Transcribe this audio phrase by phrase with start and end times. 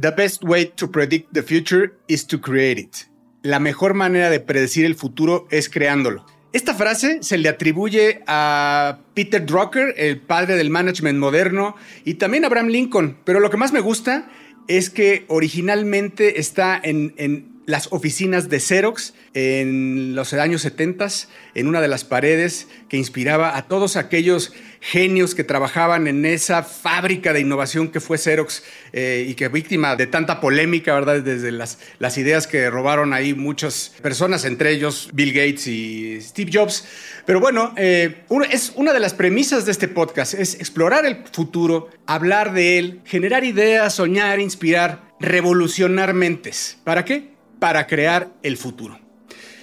[0.00, 3.08] The best way to predict the future is to create it.
[3.42, 6.24] La mejor manera de predecir el futuro es creándolo.
[6.52, 11.74] Esta frase se le atribuye a Peter Drucker, el padre del management moderno,
[12.04, 13.18] y también a Abraham Lincoln.
[13.24, 14.30] Pero lo que más me gusta
[14.68, 21.06] es que originalmente está en, en las oficinas de Xerox en los años 70,
[21.54, 26.62] en una de las paredes que inspiraba a todos aquellos genios que trabajaban en esa
[26.62, 28.62] fábrica de innovación que fue Xerox
[28.94, 31.20] eh, y que víctima de tanta polémica, ¿verdad?
[31.20, 36.50] Desde las, las ideas que robaron ahí muchas personas, entre ellos Bill Gates y Steve
[36.50, 36.86] Jobs.
[37.26, 41.90] Pero bueno, eh, es una de las premisas de este podcast, es explorar el futuro,
[42.06, 46.78] hablar de él, generar ideas, soñar, inspirar, revolucionar mentes.
[46.82, 47.36] ¿Para qué?
[47.58, 48.98] Para crear el futuro.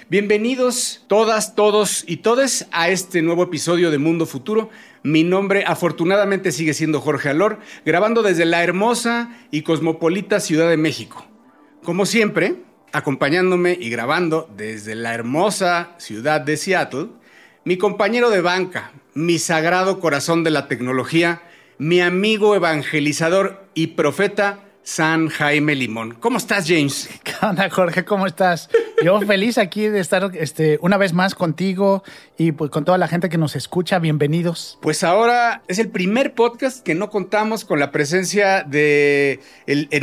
[0.10, 4.70] Bienvenidos todas, todos y todes a este nuevo episodio de Mundo Futuro.
[5.02, 10.78] Mi nombre afortunadamente sigue siendo Jorge Alor, grabando desde la hermosa y cosmopolita Ciudad de
[10.78, 11.26] México.
[11.84, 12.58] Como siempre,
[12.92, 17.08] acompañándome y grabando desde la hermosa ciudad de Seattle,
[17.64, 21.42] mi compañero de banca, mi sagrado corazón de la tecnología,
[21.80, 26.14] mi amigo evangelizador y profeta, San Jaime Limón.
[26.20, 27.10] ¿Cómo estás, James?
[27.24, 28.06] ¿Qué onda, Jorge?
[28.06, 28.70] ¿Cómo estás?
[29.04, 32.04] Yo feliz aquí de estar este, una vez más contigo
[32.38, 33.98] y pues, con toda la gente que nos escucha.
[33.98, 34.78] Bienvenidos.
[34.84, 39.40] Pues ahora es el primer podcast que no contamos con la presencia de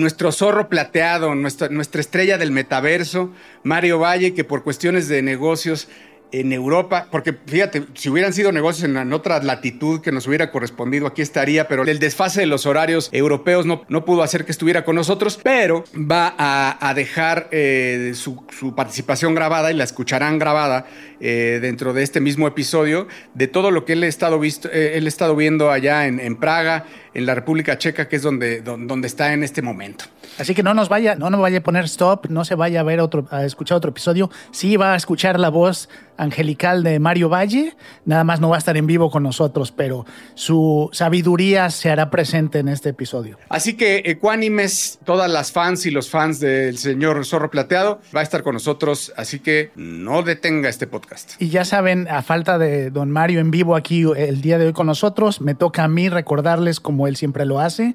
[0.01, 3.31] nuestro zorro plateado, nuestra, nuestra estrella del metaverso,
[3.63, 5.87] Mario Valle, que por cuestiones de negocios
[6.33, 11.07] en Europa, porque fíjate, si hubieran sido negocios en, otra latitud que nos hubiera correspondido,
[11.07, 14.85] aquí estaría, pero el desfase de los horarios europeos no, no pudo hacer que estuviera
[14.85, 18.45] con nosotros, pero va a, dejar eh, su,
[18.75, 20.87] participación grabada y la escucharán grabada
[21.21, 24.97] eh, dentro de este mismo episodio de todo lo que él ha estado, visto, eh,
[24.97, 28.61] él ha estado viendo allá en, en Praga, en la República Checa, que es donde,
[28.63, 30.07] donde está en este momento.
[30.39, 32.83] Así que no nos vaya, no nos vaya a poner stop, no se vaya a
[32.83, 34.31] ver otro, a escuchar otro episodio.
[34.51, 38.59] Sí va a escuchar la voz angelical de Mario Valle, nada más no va a
[38.59, 43.39] estar en vivo con nosotros, pero su sabiduría se hará presente en este episodio.
[43.49, 48.23] Así que ecuánimes, todas las fans y los fans del señor Zorro Plateado, va a
[48.23, 51.41] estar con nosotros, así que no detenga este podcast.
[51.41, 54.73] Y ya saben, a falta de don Mario en vivo aquí el día de hoy
[54.73, 57.95] con nosotros, me toca a mí recordarles como él siempre lo hace,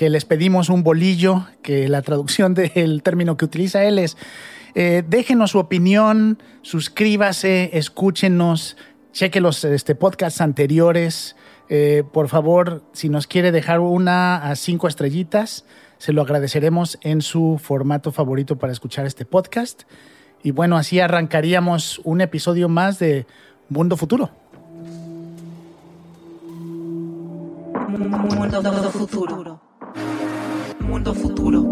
[0.00, 4.16] que les pedimos un bolillo, que la traducción del término que utiliza él es,
[4.74, 8.78] eh, déjenos su opinión, suscríbase, escúchenos,
[9.12, 11.36] cheque los este, podcasts anteriores.
[11.68, 15.66] Eh, por favor, si nos quiere dejar una a cinco estrellitas,
[15.98, 19.82] se lo agradeceremos en su formato favorito para escuchar este podcast.
[20.42, 23.26] Y bueno, así arrancaríamos un episodio más de
[23.68, 24.30] Mundo Futuro.
[27.86, 29.69] Mundo futuro.
[30.80, 31.62] Mundo futuro.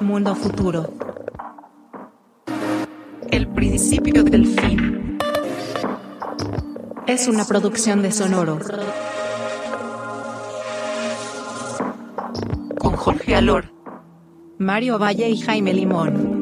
[0.00, 0.90] Mundo futuro.
[3.30, 5.18] El principio del fin.
[7.06, 8.58] Es una producción de Sonoro.
[12.78, 13.72] Con Jorge Alor,
[14.58, 16.35] Mario Valle y Jaime Limón.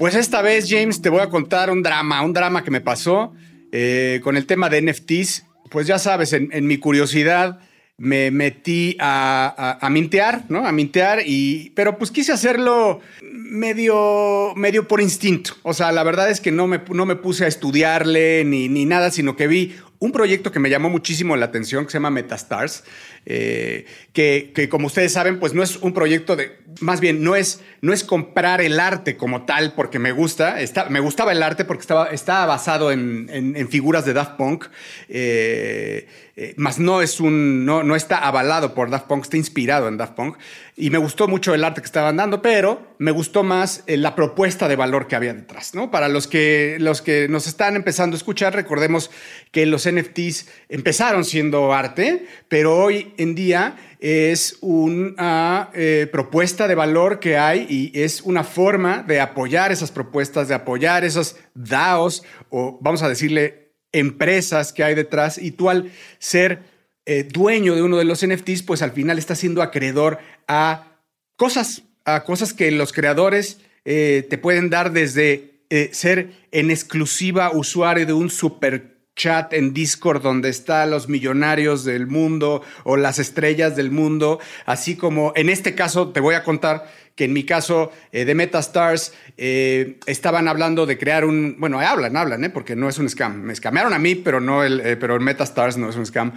[0.00, 3.34] Pues esta vez, James, te voy a contar un drama, un drama que me pasó
[3.70, 5.44] eh, con el tema de NFTs.
[5.68, 7.58] Pues ya sabes, en, mi curiosidad
[7.98, 10.66] me metí a, a, mintear, ¿no?
[10.66, 15.52] A mintear y, pero pues quise hacerlo medio, medio por instinto.
[15.64, 18.86] O sea, la verdad es que no me, no me puse a estudiarle ni, ni
[18.86, 22.08] nada, sino que vi un proyecto que me llamó muchísimo la atención que se llama
[22.08, 22.84] Metastars,
[23.26, 27.60] eh, que, como ustedes saben, pues no es un proyecto de, más bien, no es,
[27.80, 31.64] no es comprar el arte como tal porque me gusta, está, me gustaba el arte
[31.64, 34.66] porque estaba, estaba basado en, figuras de Daft Punk,
[35.08, 39.88] eh, eh, más no es un, no, no está avalado por Daft Punk, está inspirado
[39.88, 40.36] en Daft Punk
[40.76, 44.66] y me gustó mucho el arte que estaban dando, pero me gustó más la propuesta
[44.66, 45.90] de valor que había detrás, ¿no?
[45.90, 49.10] Para los que, los que nos están empezando a escuchar, recordemos
[49.50, 56.74] que los NFTs empezaron siendo arte, pero hoy en día es una eh, propuesta de
[56.74, 62.22] valor que hay y es una forma de apoyar esas propuestas, de apoyar esos DAOs
[62.48, 65.36] o vamos a decirle empresas que hay detrás.
[65.36, 66.62] Y tú al ser
[67.04, 70.18] eh, dueño de uno de los NFTs, pues al final estás siendo acreedor
[70.48, 70.98] a
[71.36, 75.48] cosas, a cosas que los creadores eh, te pueden dar desde
[75.92, 78.89] ser en exclusiva usuario de un super
[79.20, 84.96] chat en Discord donde están los millonarios del mundo o las estrellas del mundo, así
[84.96, 86.90] como en este caso te voy a contar
[87.20, 92.16] que en mi caso eh, de Metastars eh, estaban hablando de crear un, bueno, hablan,
[92.16, 92.48] hablan, ¿eh?
[92.48, 93.42] porque no es un scam.
[93.42, 96.32] Me escamearon a mí, pero no el, eh, pero el Metastars no es un scam.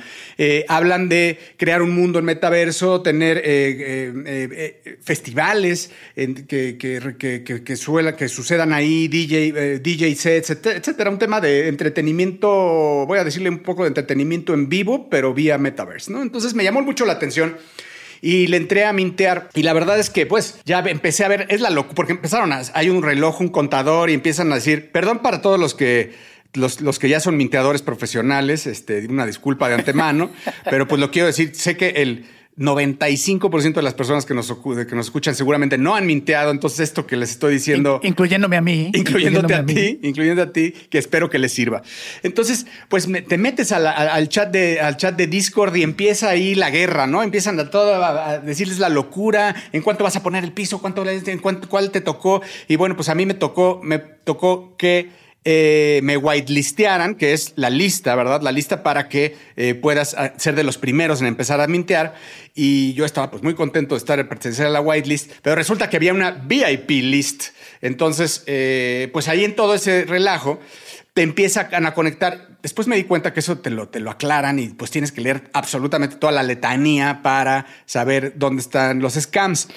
[0.68, 3.42] Hablan de crear un mundo en metaverso, tener
[5.02, 5.90] festivales
[6.50, 11.10] que, que, que, sucedan ahí, DJ, DJ sets, etc- etcétera.
[11.10, 12.50] Un tema de entretenimiento,
[13.08, 16.12] voy a decirle un poco de entretenimiento en vivo, pero vía metaverse.
[16.12, 17.56] Entonces me llamó mucho la atención.
[18.26, 19.50] Y le entré a mintear.
[19.54, 22.54] Y la verdad es que pues ya empecé a ver, es la locura, porque empezaron
[22.54, 26.14] a, hay un reloj, un contador y empiezan a decir, perdón para todos los que,
[26.54, 30.32] los, los que ya son minteadores profesionales, este, una disculpa de antemano,
[30.70, 32.26] pero pues lo quiero decir, sé que el
[32.58, 37.08] 95% de las personas que nos, que nos escuchan seguramente no han minteado, entonces esto
[37.08, 38.00] que les estoy diciendo...
[38.04, 38.92] In- incluyéndome a mí.
[38.94, 41.82] Incluyéndote a incluyéndome ti, incluyendo a ti, que espero que les sirva.
[42.22, 45.76] Entonces, pues me- te metes a la- a- al, chat de, al chat de Discord
[45.76, 47.24] y empieza ahí la guerra, ¿no?
[47.24, 51.04] Empiezan a todo a, decirles la locura, en cuánto vas a poner el piso, cuánto,
[51.10, 52.42] en cuánto, cuál te tocó.
[52.68, 55.10] Y bueno, pues a mí me tocó, me tocó que
[55.46, 58.42] eh, me whitelistearan, que es la lista, ¿verdad?
[58.42, 62.16] La lista para que eh, puedas ah, ser de los primeros en empezar a mintear.
[62.56, 65.90] Y yo estaba pues muy contento de estar de pertenecer a la whitelist, pero resulta
[65.90, 67.48] que había una VIP list.
[67.82, 70.60] Entonces, eh, pues ahí en todo ese relajo
[71.14, 72.53] te empiezan a conectar.
[72.64, 75.20] Después me di cuenta que eso te lo, te lo aclaran y pues tienes que
[75.20, 79.68] leer absolutamente toda la letanía para saber dónde están los scams.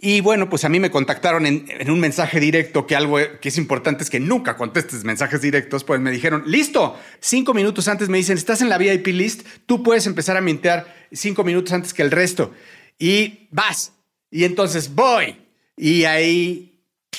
[0.00, 3.58] Y bueno, pues a mí me contactaron en, un mensaje directo, que algo que es
[3.58, 8.18] importante es que nunca contestes mensajes directos, pues me dijeron, listo, cinco minutos antes me
[8.18, 12.02] dicen, estás en la VIP list, tú puedes empezar a mintear cinco minutos antes que
[12.02, 12.52] el resto.
[12.96, 13.92] Y vas.
[14.30, 15.36] Y entonces voy.
[15.76, 16.75] Y ahí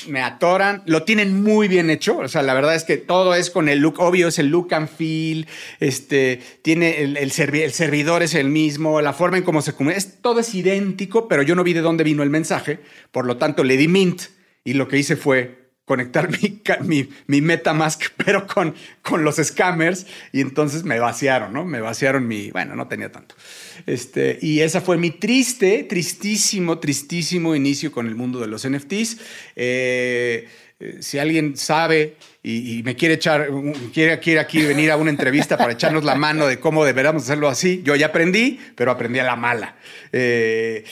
[0.07, 3.49] me atoran, lo tienen muy bien hecho, o sea, la verdad es que todo es
[3.49, 5.47] con el look, obvio es el look and feel,
[5.79, 9.73] este, tiene el, el, servi- el servidor es el mismo, la forma en cómo se
[9.73, 12.79] comunica, es, todo es idéntico, pero yo no vi de dónde vino el mensaje,
[13.11, 14.21] por lo tanto le di mint
[14.63, 20.06] y lo que hice fue conectar mi, mi, mi MetaMask, pero con, con los scammers,
[20.34, 21.63] y entonces me vaciaron, ¿no?
[21.63, 23.36] Me vaciaron mi, bueno, no tenía tanto.
[23.86, 29.18] Este, y esa fue mi triste, tristísimo, tristísimo inicio con el mundo de los NFTs.
[29.56, 30.50] Eh,
[30.80, 33.50] eh, si alguien sabe y, me quiere echar,
[33.94, 37.48] quiere, quiere aquí venir a una entrevista para echarnos la mano de cómo deberíamos hacerlo
[37.48, 39.78] así, yo ya aprendí, pero aprendí a la mala.
[40.12, 40.83] Eh,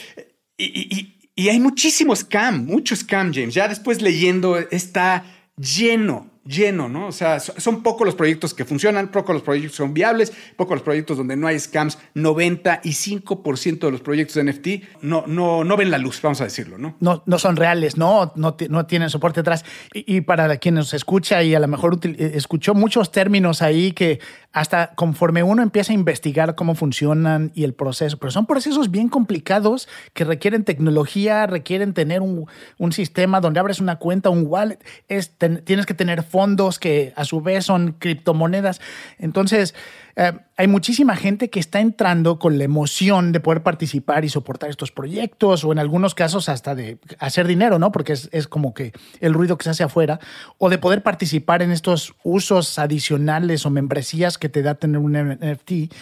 [0.56, 3.54] y- y- hay muchísimo scam, mucho scam, James.
[3.54, 5.24] Ya después leyendo está
[5.56, 7.08] lleno, lleno, ¿no?
[7.08, 10.74] O sea, so- son pocos los proyectos que funcionan, pocos los proyectos son viables, pocos
[10.76, 11.98] los proyectos donde no hay scams.
[12.14, 14.68] 95% de los proyectos de NFT
[15.02, 16.96] no, no, no ven la luz, vamos a decirlo, ¿no?
[17.00, 19.64] no, no son reales, no, no, ti- no tienen soporte atrás.
[19.92, 23.92] Y, y para quien nos escucha y a lo mejor eh, escuchó muchos términos ahí
[23.92, 24.20] que
[24.56, 29.10] hasta conforme uno empieza a investigar cómo funcionan y el proceso, pero son procesos bien
[29.10, 32.46] complicados que requieren tecnología, requieren tener un,
[32.78, 37.26] un sistema donde abres una cuenta, un wallet, es, tienes que tener fondos que a
[37.26, 38.80] su vez son criptomonedas.
[39.18, 39.74] Entonces,
[40.16, 44.70] eh, hay muchísima gente que está entrando con la emoción de poder participar y soportar
[44.70, 47.92] estos proyectos o en algunos casos hasta de hacer dinero, ¿no?
[47.92, 50.18] Porque es, es como que el ruido que se hace afuera
[50.56, 55.12] o de poder participar en estos usos adicionales o membresías que te da tener un
[55.12, 55.92] NFT.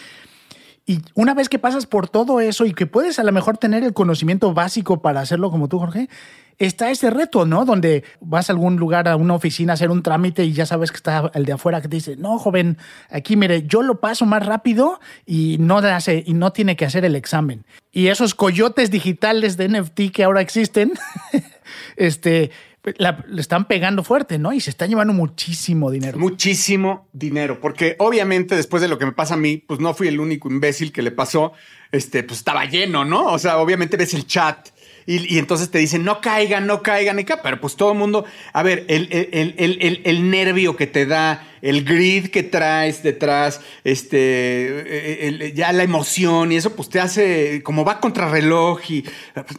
[0.85, 3.83] Y una vez que pasas por todo eso y que puedes a lo mejor tener
[3.83, 6.09] el conocimiento básico para hacerlo como tú, Jorge,
[6.57, 7.65] está ese reto, ¿no?
[7.65, 10.91] Donde vas a algún lugar, a una oficina a hacer un trámite y ya sabes
[10.91, 12.77] que está el de afuera que te dice, no, joven,
[13.09, 17.03] aquí mire, yo lo paso más rápido y no, hace, y no tiene que hacer
[17.03, 17.65] el examen.
[17.91, 20.93] Y esos coyotes digitales de NFT que ahora existen,
[21.95, 22.51] este,
[22.97, 24.53] la- le están pegando fuerte, ¿no?
[24.53, 26.17] Y se están llevando muchísimo dinero.
[26.19, 30.07] Muchísimo dinero, porque obviamente después de lo que me pasa a mí, pues no fui
[30.07, 31.53] el único imbécil que le pasó,
[31.91, 33.25] este, pues estaba lleno, ¿no?
[33.27, 34.69] O sea, obviamente ves el chat
[35.05, 38.25] y, y entonces te dicen, no caigan, no caigan, y pero pues todo el mundo,
[38.53, 43.61] a ver, el, el, el, el, nervio que te da, el grid que traes detrás,
[43.83, 49.03] este, el- ya la emoción y eso, pues te hace, como va contra reloj y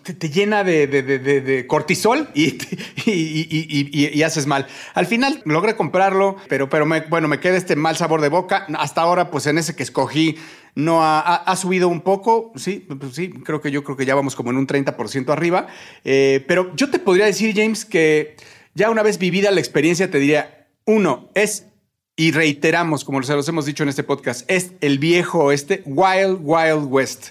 [0.02, 2.58] te, te llena de, de- de- de- cortisol y-
[3.06, 4.66] y- y haces mal.
[4.94, 8.66] Al final logré comprarlo, pero, pero me- bueno, me queda este mal sabor de boca.
[8.78, 10.36] Hasta ahora, pues en ese que escogí,
[10.76, 14.14] no ha, ha- subido un poco, sí, pues sí, creo que yo creo que ya
[14.14, 15.66] vamos como en un 30% arriba.
[16.04, 18.37] Eh, pero yo te podría decir, James, que
[18.75, 21.66] ya una vez vivida la experiencia, te diría, uno, es,
[22.14, 26.38] y reiteramos, como se los hemos dicho en este podcast, es el viejo oeste, Wild
[26.42, 27.28] Wild West.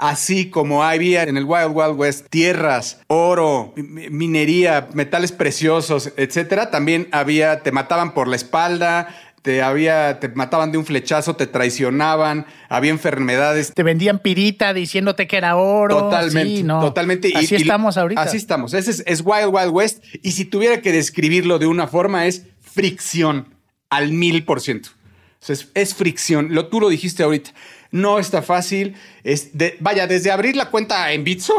[0.00, 6.70] Así como había en el Wild Wild West tierras, oro, mi- minería, metales preciosos, etcétera,
[6.70, 9.08] también había, te mataban por la espalda,
[9.42, 13.72] te había, te mataban de un flechazo, te traicionaban, había enfermedades.
[13.72, 15.96] Te vendían pirita diciéndote que era oro.
[15.98, 16.80] Totalmente, Sí, no.
[16.80, 17.32] totalmente.
[17.34, 18.20] Así y- estamos ahorita.
[18.22, 18.74] Así estamos.
[18.74, 20.04] Ese es, es Wild Wild West.
[20.22, 23.54] Y si tuviera que describirlo de una forma, es fricción
[23.90, 24.90] al mil por ciento.
[25.74, 26.48] Es fricción.
[26.54, 27.50] Lo, tú lo dijiste ahorita.
[27.90, 28.96] No está fácil.
[29.24, 31.54] Es de- vaya, desde abrir la cuenta en Bitso,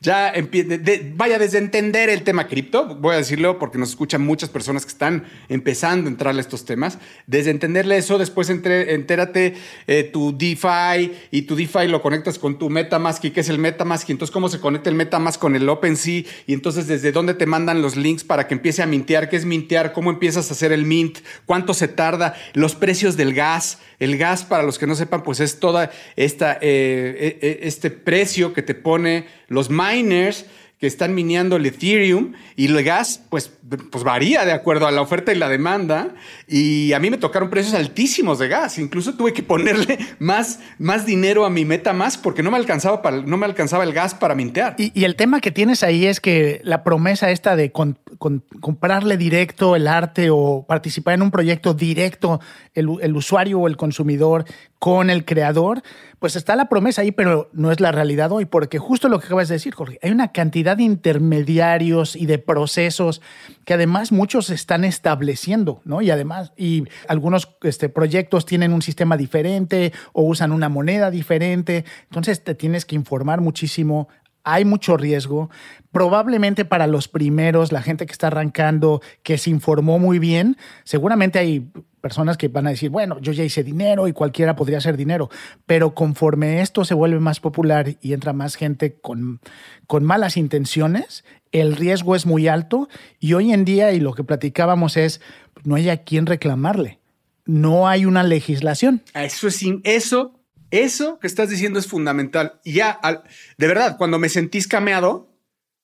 [0.00, 4.22] ya de- de- vaya, desde entender el tema cripto, voy a decirlo porque nos escuchan
[4.22, 6.98] muchas personas que están empezando a entrarle a estos temas.
[7.26, 9.54] Desde entenderle eso, después entre- entérate
[9.88, 13.58] eh, tu DeFi y tu DeFi lo conectas con tu MetaMask y qué es el
[13.58, 17.34] MetaMask y entonces cómo se conecta el MetaMask con el OpenSea y entonces desde dónde
[17.34, 20.52] te mandan los links para que empiece a mintear, qué es mintear, cómo empiezas a
[20.54, 23.80] hacer el mint, cuánto se tarda, los precios del gas.
[23.98, 27.90] El gas, para los que no sepan, pues es toda esta, eh, eh, eh, este
[27.90, 30.46] precio que te pone los miners
[30.78, 33.50] que están mineando el Ethereum y el gas, pues,
[33.90, 36.14] pues varía de acuerdo a la oferta y la demanda.
[36.46, 38.78] Y a mí me tocaron precios altísimos de gas.
[38.78, 43.22] Incluso tuve que ponerle más, más dinero a mi MetaMask porque no me alcanzaba, para,
[43.22, 44.76] no me alcanzaba el gas para mintear.
[44.78, 49.88] Y, el tema que tienes ahí es que la promesa esta de comprarle directo el
[49.88, 52.40] arte o participar en un proyecto directo,
[52.74, 54.44] el, el usuario o el consumidor
[54.78, 55.82] con el creador,
[56.18, 59.26] pues está la promesa ahí, pero no es la realidad hoy, porque justo lo que
[59.26, 63.22] acabas de decir, Jorge, hay una cantidad de intermediarios y de procesos
[63.64, 66.02] que además muchos están estableciendo, ¿no?
[66.02, 71.84] Y además, y algunos este, proyectos tienen un sistema diferente o usan una moneda diferente,
[72.04, 74.08] entonces te tienes que informar muchísimo
[74.44, 75.50] hay mucho riesgo.
[75.92, 81.38] Probablemente para los primeros, la gente que está arrancando, que se informó muy bien, seguramente
[81.38, 84.96] hay personas que van a decir, bueno, yo ya hice dinero y cualquiera podría hacer
[84.96, 85.30] dinero,
[85.66, 89.40] pero conforme esto se vuelve más popular y entra más gente con,
[89.86, 94.22] con malas intenciones, el riesgo es muy alto y hoy en día, y lo que
[94.24, 95.20] platicábamos es,
[95.64, 96.98] no hay a quién reclamarle.
[97.46, 99.02] No hay una legislación.
[99.14, 100.37] Eso es in- eso,
[100.70, 102.60] eso que estás diciendo es fundamental.
[102.64, 103.22] Y ya, al-
[103.56, 105.28] de verdad, cuando me sentí escameado,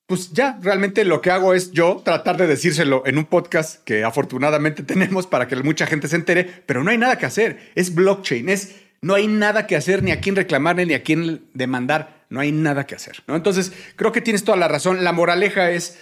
[0.07, 4.05] pues ya realmente lo que hago es yo tratar de decírselo en un podcast que
[4.05, 7.71] afortunadamente tenemos para que mucha gente se entere, pero no hay nada que hacer.
[7.75, 11.47] Es blockchain, es no hay nada que hacer, ni a quién reclamarle, ni a quién
[11.55, 12.25] demandar.
[12.31, 13.23] No hay nada que hacer.
[13.27, 13.37] ¿no?
[13.37, 15.05] Entonces, creo que tienes toda la razón.
[15.05, 15.99] La moraleja es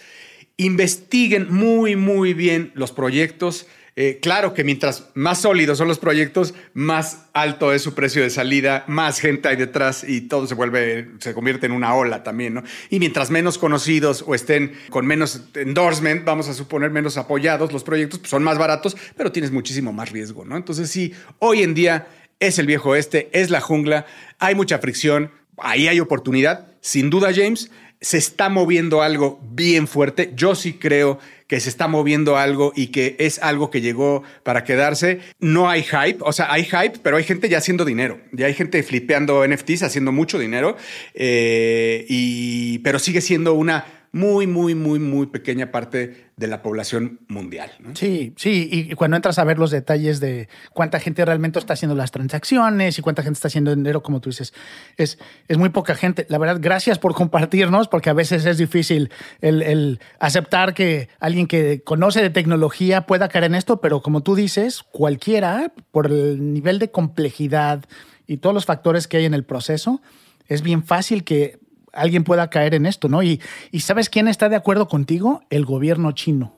[0.56, 3.66] investiguen muy, muy bien los proyectos.
[3.94, 8.30] Eh, claro que mientras más sólidos son los proyectos, más alto es su precio de
[8.30, 12.54] salida, más gente hay detrás y todo se vuelve, se convierte en una ola también,
[12.54, 12.62] ¿no?
[12.88, 17.84] Y mientras menos conocidos o estén con menos endorsement, vamos a suponer menos apoyados los
[17.84, 20.56] proyectos, pues son más baratos, pero tienes muchísimo más riesgo, ¿no?
[20.56, 22.06] Entonces sí, hoy en día
[22.40, 24.06] es el viejo este, es la jungla,
[24.38, 27.70] hay mucha fricción, ahí hay oportunidad, sin duda James,
[28.02, 30.32] se está moviendo algo bien fuerte.
[30.34, 34.64] Yo sí creo que se está moviendo algo y que es algo que llegó para
[34.64, 35.20] quedarse.
[35.38, 38.20] No hay hype, o sea, hay hype, pero hay gente ya haciendo dinero.
[38.32, 40.76] Ya hay gente flipeando NFTs, haciendo mucho dinero,
[41.14, 47.20] eh, y, pero sigue siendo una muy, muy, muy, muy pequeña parte de la población
[47.28, 47.70] mundial.
[47.94, 51.94] Sí, sí, y cuando entras a ver los detalles de cuánta gente realmente está haciendo
[51.94, 54.52] las transacciones y cuánta gente está haciendo dinero, como tú dices,
[54.98, 56.26] es, es muy poca gente.
[56.28, 61.46] La verdad, gracias por compartirnos, porque a veces es difícil el, el aceptar que alguien
[61.46, 66.52] que conoce de tecnología pueda caer en esto, pero como tú dices, cualquiera, por el
[66.52, 67.86] nivel de complejidad
[68.26, 70.02] y todos los factores que hay en el proceso,
[70.48, 71.61] es bien fácil que
[71.92, 73.22] alguien pueda caer en esto, ¿no?
[73.22, 75.42] Y, y ¿sabes quién está de acuerdo contigo?
[75.50, 76.54] El gobierno chino.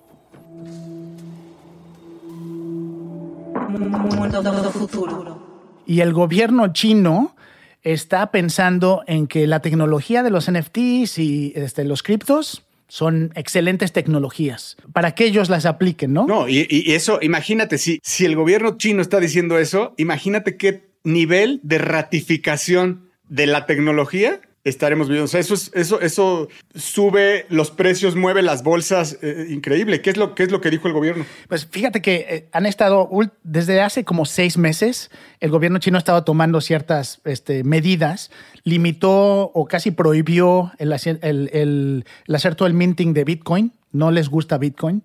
[5.87, 7.35] Y el gobierno chino
[7.83, 13.93] está pensando en que la tecnología de los NFTs y este, los criptos son excelentes
[13.93, 16.27] tecnologías para que ellos las apliquen, ¿no?
[16.27, 21.79] No, y, eso, imagínate, si el gobierno chino está diciendo eso, imagínate qué nivel de
[21.79, 25.25] ratificación de la tecnología estaremos viendo.
[25.27, 30.01] O sea, eso, es- eso, eso sube los precios, mueve las bolsas, eh, increíble.
[30.01, 31.25] ¿Qué es, lo, ¿Qué es lo que dijo el gobierno?
[31.49, 33.09] Pues fíjate que eh, han estado,
[33.43, 38.31] desde hace como seis meses, el gobierno chino ha estado tomando ciertas este, medidas,
[38.65, 41.19] limitó o casi prohibió el, el-
[41.53, 45.03] el- el hacer todo el minting de Bitcoin, no les gusta Bitcoin.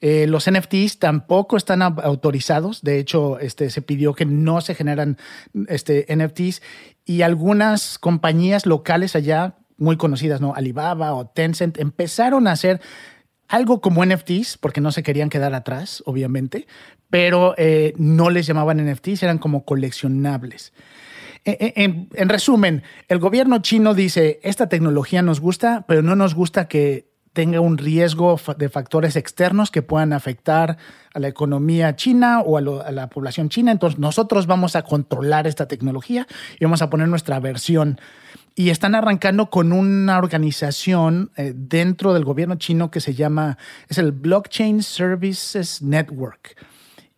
[0.00, 4.74] Eh, los NFTs tampoco están au- autorizados, de hecho este, se pidió que no se
[4.74, 5.16] generan
[5.68, 6.62] este, NFTs
[7.04, 10.54] y algunas compañías locales allá, muy conocidas, ¿no?
[10.54, 12.80] Alibaba o Tencent, empezaron a hacer
[13.48, 16.66] algo como NFTs, porque no se querían quedar atrás, obviamente,
[17.10, 20.72] pero eh, no les llamaban NFTs, eran como coleccionables.
[21.44, 26.16] E- e- En, en resumen, el gobierno chino dice, esta tecnología nos gusta, pero no
[26.16, 30.78] nos gusta que tenga un riesgo de factores externos que puedan afectar
[31.12, 33.72] a la economía china o a, la población china.
[33.72, 36.26] Entonces nosotros vamos a controlar esta tecnología
[36.58, 38.00] y vamos a poner nuestra versión.
[38.54, 43.58] Y están arrancando con una organización eh, dentro del gobierno chino que se llama,
[43.90, 46.56] es el Blockchain Services Network.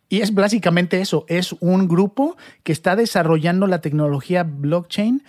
[0.09, 5.23] Y es básicamente eso, es un grupo que está desarrollando la tecnología blockchain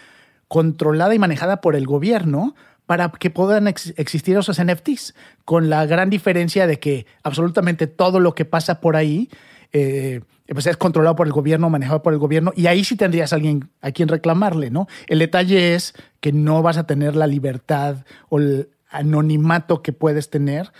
[0.48, 2.56] controlada y manejada por el gobierno
[2.90, 8.34] para que puedan existir esos NFTs, con la gran diferencia de que absolutamente todo lo
[8.34, 9.30] que pasa por ahí
[9.72, 13.32] eh, pues es controlado por el gobierno, manejado por el gobierno, y ahí sí tendrías
[13.32, 14.88] a alguien a quien reclamarle, ¿no?
[15.06, 20.28] El detalle es que no vas a tener la libertad o el anonimato que puedes
[20.28, 20.72] tener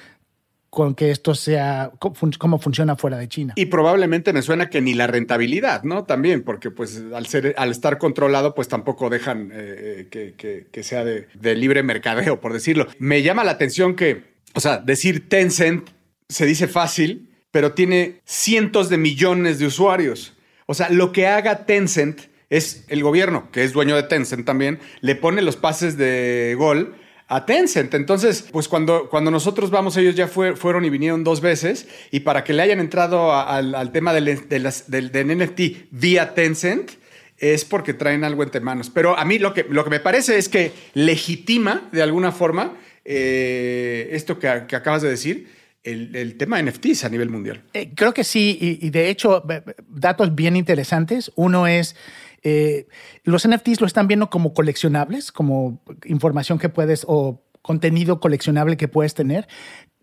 [0.71, 3.55] con que esto sea cómo funciona fuera de China.
[3.57, 6.05] Y probablemente me suena que ni la rentabilidad, ¿no?
[6.05, 11.05] También, porque pues al ser, al estar controlado, pues tampoco dejan eh, que, que, sea
[11.05, 12.87] de, de, libre mercadeo, por decirlo.
[12.99, 14.23] Me llama la atención que,
[14.55, 15.91] o sea, decir Tencent
[16.29, 20.37] se dice fácil, pero tiene cientos de millones de usuarios.
[20.67, 24.79] O sea, lo que haga Tencent es el gobierno, que es dueño de Tencent también,
[25.01, 26.95] le pone los pases de gol
[27.31, 27.95] a Tencent.
[27.95, 32.43] Entonces, pues cuando, cuando nosotros vamos, ellos ya fueron y vinieron dos veces, y para
[32.43, 35.61] que le hayan entrado al, tema del, del, NFT
[35.93, 36.91] vía Tencent,
[37.39, 38.91] es porque traen algo entre manos.
[38.91, 42.77] Pero a mí lo que, lo que me parece es que legitima de alguna forma
[43.05, 45.49] eh, esto que, acabas de decir,
[45.85, 47.63] el, tema de NFTs a nivel mundial.
[47.73, 49.45] Eh, creo que sí, y, de hecho,
[49.89, 51.31] datos bien interesantes.
[51.37, 51.95] Uno es
[52.43, 52.89] eh,
[53.25, 58.89] los NFTs lo están viendo como coleccionables, como información que puedes o contenido coleccionable que
[58.89, 59.49] puedes tener.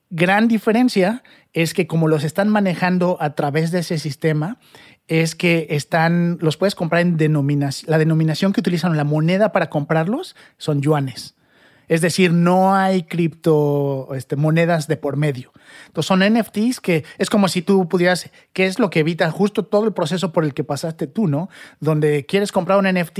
[0.10, 4.60] Gran diferencia es que como los están manejando a través de ese sistema,
[5.08, 9.70] es que están, los puedes comprar en denominación, la denominación que utilizan la moneda para
[9.70, 11.37] comprarlos son yuanes.
[11.88, 15.52] Es decir, no hay cripto este, monedas de por medio.
[15.88, 19.66] Entonces son NFTs que es como si tú pudieras, que es lo que evita justo
[19.66, 21.50] todo el proceso por el que pasaste tú, ¿no?
[21.80, 23.20] Donde quieres comprar un NFT,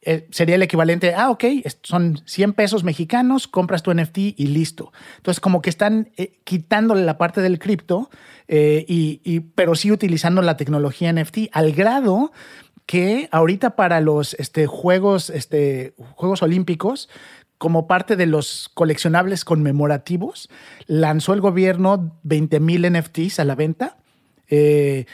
[0.00, 1.44] eh, sería el equivalente, ah, ok,
[1.82, 4.92] son 100 pesos mexicanos, compras tu NFT y listo.
[5.16, 8.08] Entonces como que están eh, quitándole la parte del cripto,
[8.46, 12.32] eh, y, pero sí utilizando la tecnología NFT al grado
[12.86, 17.10] que ahorita para los este, juegos, este, juegos Olímpicos,
[17.58, 20.48] como parte de los coleccionables conmemorativos,
[20.86, 23.98] lanzó el gobierno 20 mil NFTs a la venta.
[24.48, 25.06] Eh,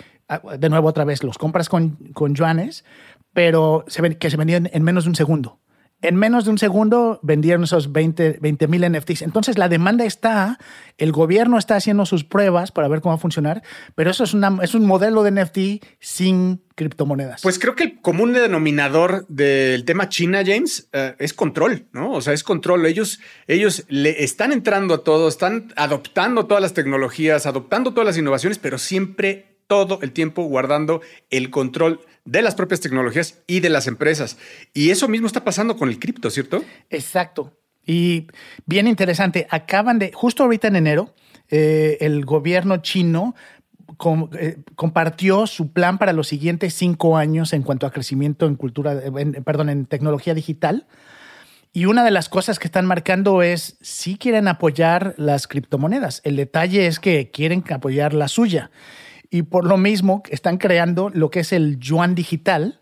[0.58, 2.84] de nuevo, otra vez, los compras con, con yuanes,
[3.32, 3.84] pero
[4.18, 5.58] que se vendían en menos de un segundo.
[6.04, 8.38] En menos de un segundo vendieron esos 20
[8.68, 9.22] mil NFTs.
[9.22, 10.58] Entonces la demanda está,
[10.98, 13.62] el gobierno está haciendo sus pruebas para ver cómo va a funcionar,
[13.94, 17.40] pero eso es, una, es un modelo de NFT sin criptomonedas.
[17.40, 22.12] Pues creo que el común denominador del tema China, James, eh, es control, ¿no?
[22.12, 22.84] O sea, es control.
[22.84, 28.18] Ellos, ellos le están entrando a todo, están adoptando todas las tecnologías, adoptando todas las
[28.18, 33.70] innovaciones, pero siempre todo el tiempo guardando el control de las propias tecnologías y de
[33.70, 34.38] las empresas.
[34.72, 36.62] Y eso mismo está pasando con el cripto, ¿cierto?
[36.90, 37.52] Exacto.
[37.86, 38.28] Y
[38.66, 41.14] bien interesante, acaban de, justo ahorita en enero,
[41.50, 43.34] eh, el gobierno chino
[44.38, 48.98] eh, compartió su plan para los siguientes cinco años en cuanto a crecimiento en cultura,
[49.44, 50.86] perdón, en tecnología digital.
[51.72, 56.22] Y una de las cosas que están marcando es si quieren apoyar las criptomonedas.
[56.24, 58.70] El detalle es que quieren apoyar la suya
[59.34, 62.78] y por lo mismo están creando lo que es el yuan digital,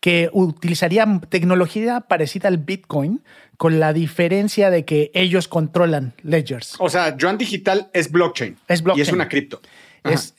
[0.00, 3.22] que utilizaría tecnología parecida al Bitcoin,
[3.58, 6.74] con la diferencia de que ellos controlan ledgers.
[6.80, 8.56] O sea, yuan digital es blockchain.
[8.66, 9.06] Es blockchain.
[9.06, 9.60] Y es una cripto.
[10.04, 10.34] Es,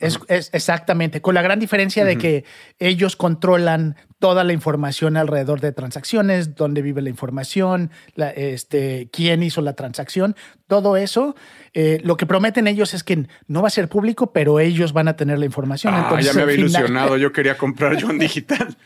[0.51, 2.43] exactamente, con la gran diferencia de que
[2.79, 9.61] ellos controlan toda la información alrededor de transacciones, dónde vive la información, este, quién hizo
[9.61, 10.35] la transacción,
[10.67, 11.35] todo eso.
[11.73, 15.07] Eh, lo que prometen ellos es que no va a ser público, pero ellos van
[15.07, 15.93] a tener la información.
[15.93, 18.77] Ah, ya me había ilusionado, yo quería comprar yo en digital.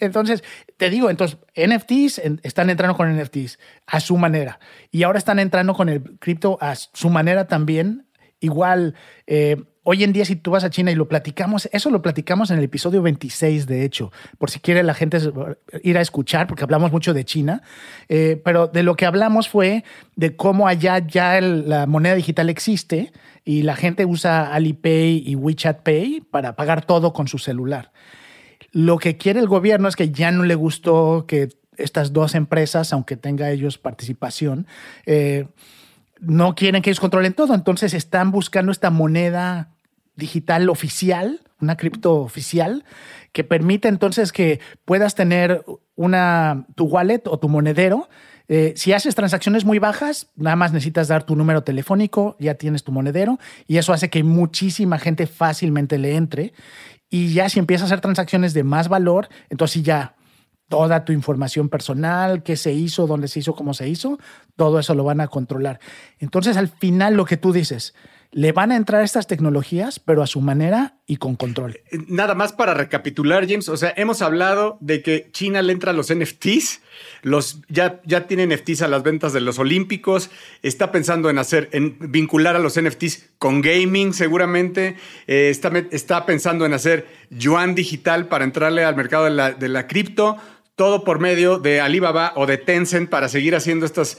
[0.00, 0.42] entonces,
[0.76, 4.58] te digo, entonces, NFTs están entrando con NFTs a su manera
[4.90, 8.06] y ahora están entrando con el cripto a su manera también.
[8.40, 12.02] Igual, eh, hoy en día si tú vas a China y lo platicamos, eso lo
[12.02, 15.18] platicamos en el episodio 26, de hecho, por si quiere la gente
[15.82, 17.62] ir a escuchar, porque hablamos mucho de China,
[18.08, 19.84] eh, pero de lo que hablamos fue
[20.16, 23.12] de cómo allá ya la moneda digital existe
[23.44, 27.92] y la gente usa Alipay y WeChat Pay para pagar todo con su celular.
[28.70, 32.92] Lo que quiere el gobierno es que ya no le gustó que estas dos empresas,
[32.92, 34.66] aunque tenga ellos participación,
[35.06, 35.46] eh,
[36.20, 39.71] no quieren que ellos controlen todo, entonces están buscando esta moneda
[40.16, 42.84] digital oficial, una cripto oficial
[43.32, 48.08] que permite entonces que puedas tener una, tu wallet o tu monedero.
[48.48, 52.84] Eh, si haces transacciones muy bajas, nada más necesitas dar tu número telefónico, ya tienes
[52.84, 56.52] tu monedero y eso hace que muchísima gente fácilmente le entre.
[57.08, 60.16] Y ya si empiezas a hacer transacciones de más valor, entonces ya
[60.68, 64.18] toda tu información personal, qué se hizo, dónde se hizo, cómo se hizo,
[64.56, 65.80] todo eso lo van a controlar.
[66.18, 67.94] Entonces al final lo que tú dices,
[68.34, 71.80] le van a entrar estas tecnologías, pero a su manera y con control.
[71.90, 73.68] Eh, nada más para recapitular, James.
[73.68, 76.80] O sea, hemos hablado de que China le entra a los NFTs,
[77.20, 80.30] los, ya, ya tiene NFTs a las ventas de los Olímpicos,
[80.62, 84.96] está pensando en hacer, en vincular a los NFTs con gaming, seguramente.
[85.26, 89.68] Eh, está, está, pensando en hacer yuan digital para entrarle al mercado de la, de
[89.68, 90.38] la cripto.
[90.74, 94.16] Todo por medio de Alibaba o de Tencent para seguir haciendo estas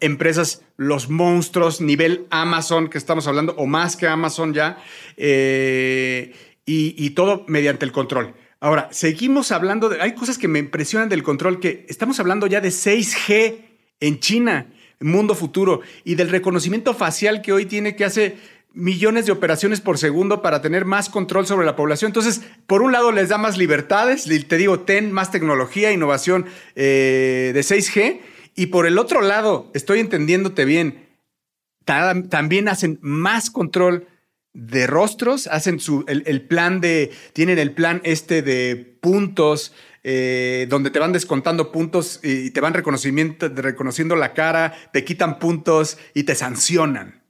[0.00, 4.78] empresas, los monstruos, nivel Amazon, que estamos hablando, o más que Amazon ya,
[5.16, 8.34] eh, y, todo mediante el control.
[8.60, 12.60] Ahora, seguimos hablando de, hay cosas que me impresionan del control, que estamos hablando ya
[12.60, 13.58] de 6G
[14.00, 14.66] en China,
[15.00, 18.36] mundo futuro, y del reconocimiento facial que hoy tiene que hace
[18.76, 22.10] millones de operaciones por segundo para tener más control sobre la población.
[22.10, 27.52] Entonces, por un lado les da más libertades, te digo, ten más tecnología, innovación eh,
[27.54, 28.20] de 6G,
[28.56, 31.06] y por el otro lado, estoy entendiéndote bien,
[31.84, 34.08] también hacen más control
[34.54, 40.90] de rostros, hacen su, el, plan de, tienen el plan este de puntos, eh, donde
[40.90, 46.34] te van descontando puntos y te van reconociendo la cara, te quitan puntos y te
[46.34, 47.22] sancionan.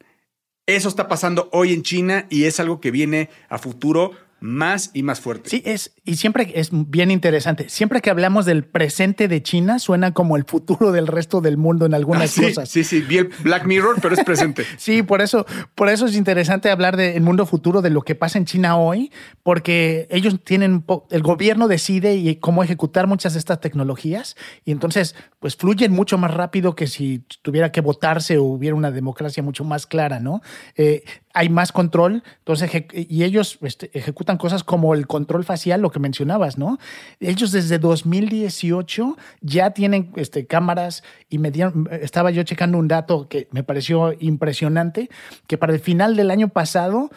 [0.67, 5.03] Eso está pasando hoy en China y es algo que viene a futuro más y
[5.03, 5.49] más fuerte.
[5.49, 7.69] Sí, es, y siempre es bien interesante.
[7.69, 11.87] Siempre que hablamos del presente de China, suena como el futuro del resto del mundo
[11.87, 12.69] en algunas ah, cosas.
[12.69, 14.65] Sí, sí, vi el Black Mirror, pero es presente.
[14.77, 18.39] sí, por eso, por eso es interesante hablar del mundo futuro, de lo que pasa
[18.39, 19.11] en China hoy,
[19.43, 25.57] porque ellos tienen, el gobierno decide cómo ejecutar muchas de estas tecnologías, y entonces, pues
[25.57, 29.87] fluyen mucho más rápido que si tuviera que votarse o hubiera una democracia mucho más
[29.87, 30.43] clara, ¿no?
[30.77, 33.91] Eh, hay más control, entonces, y ellos este,
[34.39, 36.79] cosas como el control facial, lo que mencionabas, ¿no?
[37.21, 41.53] Ellos desde 2018 ya tienen este, cámaras y me
[42.01, 45.09] estaba yo checando un dato que me pareció impresionante,
[45.47, 47.11] que para el final del año pasado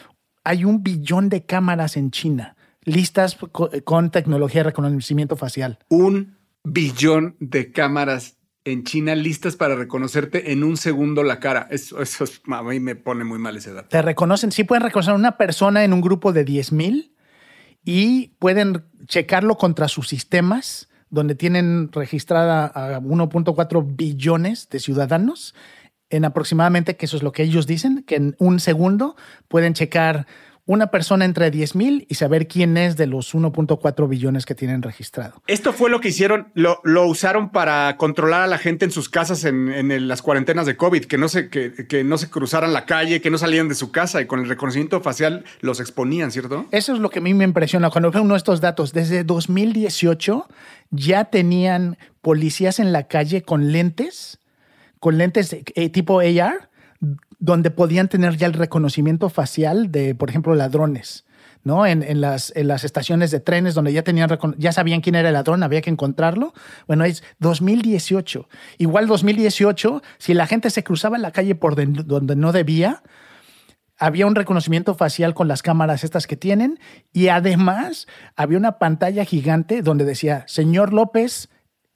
[0.43, 2.55] hay un billón de cámaras en China
[2.85, 3.37] listas
[3.83, 5.79] con tecnología de reconocimiento facial.
[5.89, 11.67] Un billón de cámaras en China listas para reconocerte en un segundo la cara.
[11.71, 13.89] Eso, eso a mí me pone muy mal ese dato.
[13.89, 17.15] Te reconocen, sí pueden reconocer a una persona en un grupo de 10 mil
[17.83, 25.55] y pueden checarlo contra sus sistemas, donde tienen registrada a 1.4 billones de ciudadanos,
[26.11, 29.15] en aproximadamente, que eso es lo que ellos dicen, que en un segundo
[29.47, 30.27] pueden checar
[30.69, 34.83] una persona entre 10 mil y saber quién es de los 1.4 billones que tienen
[34.83, 35.41] registrado.
[35.47, 39.45] Esto fue lo que hicieron, lo, usaron para controlar a la gente en sus casas
[39.45, 43.31] en, las cuarentenas de COVID, que no, se, que, no se cruzaran la calle, que
[43.31, 46.67] no salían de su casa y con el reconocimiento facial los exponían, ¿cierto?
[46.69, 48.93] Eso es lo que a mí me impresiona cuando veo uno de estos datos.
[48.93, 50.47] Desde 2018
[50.91, 54.37] ya tenían policías en la calle con lentes,
[54.99, 56.69] con lentes eh, tipo AR
[57.39, 61.25] donde podían tener ya el reconocimiento facial de, por ejemplo, ladrones.
[61.63, 61.85] ¿no?
[61.85, 65.81] En, las, estaciones de trenes donde ya, tenían, ya sabían quién era el ladrón, había
[65.81, 66.53] que encontrarlo.
[66.87, 68.47] Bueno, es 2018.
[68.77, 73.03] Igual 2018, si la gente se cruzaba en la calle por donde no debía,
[73.97, 76.79] había un reconocimiento facial con las cámaras estas que tienen
[77.11, 81.49] y además había una pantalla gigante donde decía, señor López,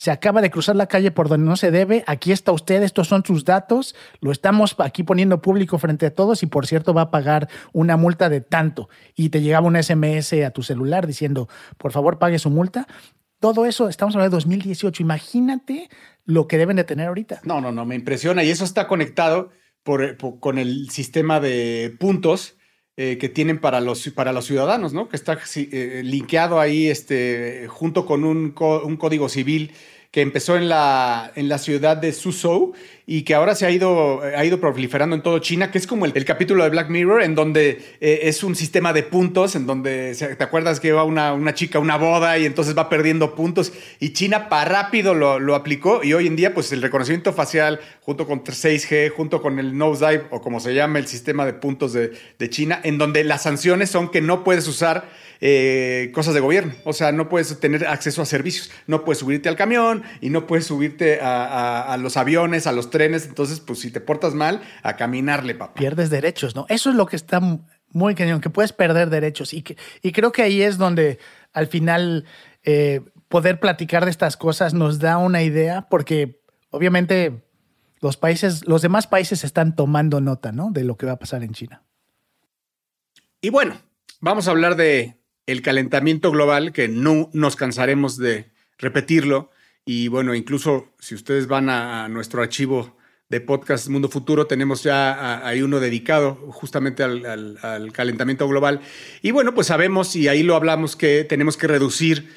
[0.04, 3.08] se acaba de cruzar la calle por donde no se debe, aquí está usted, estos
[3.08, 7.04] son sus datos, lo estamos aquí poniendo público frente a todos y por cierto va
[7.04, 8.90] a pagar una multa de tanto.
[9.16, 12.86] Y te llegaba un SMS a tu celular diciendo, por favor pague su multa.
[13.40, 15.90] Todo eso, estamos hablando de 2018, imagínate
[16.26, 17.40] lo que deben de tener ahorita.
[17.46, 19.52] No, no, no, me impresiona y eso está conectado
[19.84, 22.58] por, con el sistema de puntos.
[22.96, 25.10] Eh, que tienen para los, para los ciudadanos, ¿no?
[25.10, 29.72] Que está eh, linkeado ahí este, junto con un, un código civil
[30.12, 32.74] que empezó en la, en la ciudad de Suzhou
[33.06, 36.06] y que ahora se ha ido, ha ido proliferando en todo China, que es como
[36.06, 40.16] el, capítulo de Black Mirror, en donde eh, es un sistema de puntos, en donde
[40.16, 43.74] te acuerdas que va una, una chica a una boda y entonces va perdiendo puntos,
[44.00, 48.26] y China para rápido lo, aplicó, y hoy en día, pues el reconocimiento facial, junto
[48.26, 52.14] con 6G, junto con el nosedive, o como se llama el sistema de puntos de,
[52.40, 55.10] de China, en donde las sanciones son que no puedes usar
[55.46, 56.74] eh, cosas de gobierno.
[56.86, 60.48] O sea, no puedes tener acceso a servicios, no puedes subirte al camión y no
[60.48, 63.26] puedes subirte a, los aviones, a los trenes.
[63.26, 65.74] Entonces, pues si te portas mal, a caminarle, papá.
[65.74, 66.66] Pierdes derechos, ¿no?
[66.70, 67.42] Eso es lo que está
[67.90, 69.54] Muy cañón, que puedes perder derechos.
[69.54, 69.66] Y,
[70.02, 71.20] y creo que ahí es donde
[71.52, 72.26] al final
[72.64, 77.44] eh, poder platicar de estas cosas nos da una idea, porque obviamente
[78.00, 80.72] los países, los demás países están tomando nota, ¿no?
[80.72, 81.84] De lo que va a pasar en China.
[83.42, 83.76] Y bueno,
[84.22, 89.50] vamos a hablar de el calentamiento global, que no nos cansaremos de repetirlo.
[89.86, 92.96] Y bueno, incluso si ustedes van a nuestro archivo
[93.30, 98.82] de podcast Mundo Futuro, tenemos ya hay uno dedicado justamente al, calentamiento global.
[99.22, 102.30] Y bueno, pues sabemos, y ahí lo hablamos, que tenemos que reducir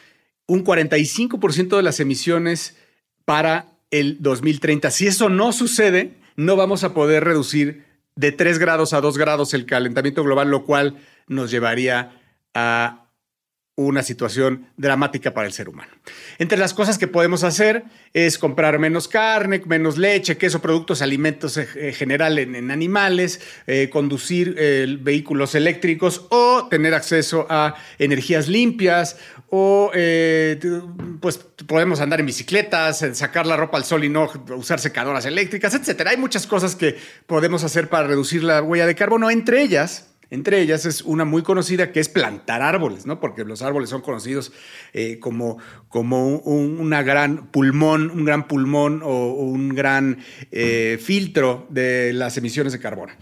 [0.46, 2.76] un 45% de las emisiones
[3.24, 4.90] para el 2030.
[4.90, 9.54] Si eso no sucede, no vamos a poder reducir de 3 grados a 2 grados
[9.54, 10.96] el calentamiento global, lo cual
[11.28, 12.20] nos llevaría
[12.54, 13.06] a
[13.76, 15.92] una situación dramática para el ser humano.
[16.38, 17.84] Entre las cosas que podemos hacer
[18.14, 23.90] es comprar menos carne, menos leche, queso, productos, alimentos en eh, general en, animales, eh,
[23.90, 29.18] conducir eh, vehículos eléctricos o tener acceso a energías limpias
[29.50, 29.92] o
[31.20, 35.74] pues podemos andar en bicicletas, sacar la ropa al sol y no usar secadoras eléctricas,
[35.74, 36.10] etcétera.
[36.10, 40.60] Hay muchas cosas que podemos hacer para reducir la huella de carbono, entre ellas entre
[40.60, 43.20] ellas es una muy conocida que es plantar árboles, ¿no?
[43.20, 44.52] Porque los árboles son conocidos
[44.92, 45.58] eh, como,
[45.88, 50.18] como un, una gran pulmón, un gran pulmón o, un gran
[50.50, 53.12] eh, filtro de las emisiones de carbono.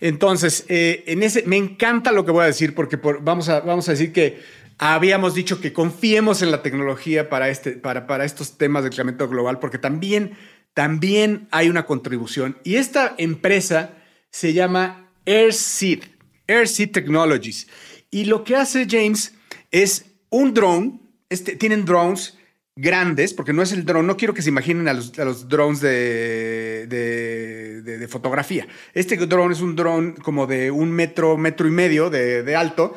[0.00, 3.88] Entonces, eh, en ese, me encanta lo que voy a decir porque vamos, a, vamos
[3.88, 4.40] a decir que
[4.78, 9.28] habíamos dicho que confiemos en la tecnología para, este, para, para estos temas de calentamiento
[9.28, 10.36] global porque también,
[10.72, 12.58] también hay una contribución.
[12.62, 13.94] Y esta empresa
[14.30, 16.13] se llama AirSeed.
[16.48, 17.66] Airseed Technologies.
[18.10, 19.34] Y lo que hace James
[19.70, 22.38] es un drone, este, tienen drones
[22.76, 26.86] grandes, porque no es el drone, no quiero que se imaginen a los, drones de,
[26.88, 28.66] de, fotografía.
[28.92, 32.96] Este drone es un drone como de un metro, metro y medio de, alto.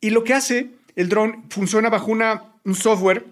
[0.00, 3.26] Y lo que hace el drone funciona bajo una, un software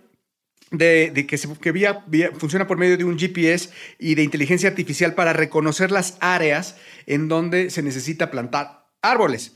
[0.71, 5.33] de, que, se, que funciona por medio de un GPS y de inteligencia artificial para
[5.33, 9.53] reconocer las áreas en donde se necesita plantar árboles.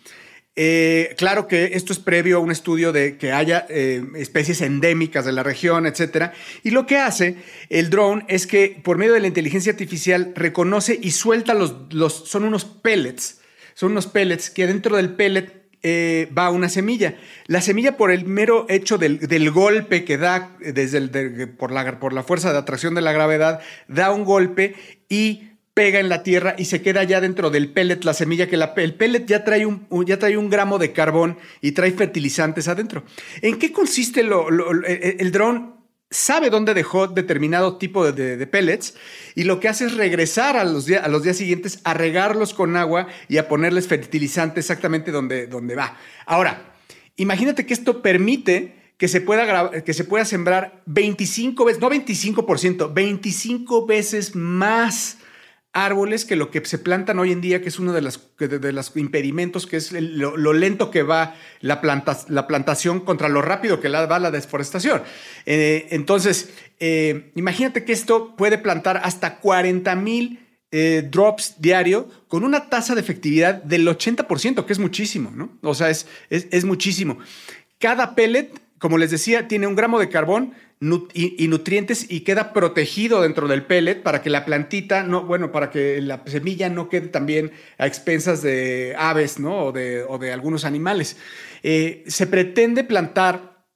[0.56, 5.24] Eh, claro que esto es previo a un estudio de que haya eh, especies endémicas
[5.24, 6.32] de la región, etcétera.
[6.62, 7.36] Y lo que hace
[7.70, 12.44] el drone es que por medio de la inteligencia artificial reconoce y suelta los, son
[12.44, 13.40] unos pellets,
[13.74, 17.16] son unos pellets que dentro del pellet eh, va una semilla.
[17.46, 22.22] La semilla por el mero hecho del, golpe que da desde el, la, por la
[22.22, 24.76] fuerza de atracción de la gravedad, da un golpe
[25.08, 28.56] y pega en la tierra y se queda ya dentro del pellet, la semilla que
[28.56, 32.68] la, el pellet ya trae, un, ya trae un gramo de carbón y trae fertilizantes
[32.68, 33.02] adentro.
[33.42, 35.74] ¿En qué consiste lo, el dron?
[36.10, 38.94] Sabe dónde dejó determinado tipo de, pellets
[39.34, 42.76] y lo que hace es regresar a los, a los días siguientes a regarlos con
[42.76, 45.98] agua y a ponerles fertilizante exactamente donde, donde va.
[46.24, 46.76] Ahora,
[47.16, 52.94] imagínate que esto permite que se pueda, que se pueda sembrar 25 veces, no 25%,
[52.94, 55.18] 25 veces más
[55.74, 58.72] árboles que lo que se plantan hoy en día, que es uno de los, de,
[58.72, 61.80] los impedimentos, que es lo, lento que va la,
[62.28, 65.02] la plantación contra lo rápido que va la deforestación.
[65.44, 70.38] Eh, entonces, eh, imagínate que esto puede plantar hasta 40 mil
[70.70, 75.58] eh, drops diario con una tasa de efectividad del 80%, que es muchísimo, ¿no?
[75.62, 77.18] O sea, es, es muchísimo.
[77.78, 83.22] Cada pellet, como les decía, tiene un gramo de carbón y, nutrientes y queda protegido
[83.22, 87.08] dentro del pellet para que la plantita, no, bueno, para que la semilla no quede
[87.08, 89.66] también a expensas de aves, ¿no?
[89.66, 91.16] O de, o de algunos animales.
[91.62, 93.66] Eh, se pretende plantar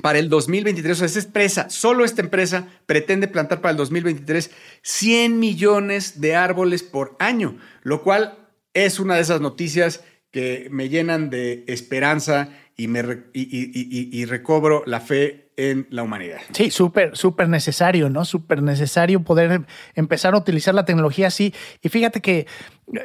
[0.00, 4.50] para el 2023, o sea, esta empresa, solo esta empresa pretende plantar para el 2023
[4.82, 8.38] 100 millones de árboles por año, lo cual
[8.74, 15.00] es una de esas noticias que me llenan de esperanza y, me, y recobro la
[15.00, 16.38] fe en la humanidad.
[16.52, 18.24] Sí, súper, súper necesario, ¿no?
[18.24, 19.62] Súper necesario poder
[19.94, 21.54] empezar a utilizar la tecnología así.
[21.82, 22.46] Y fíjate que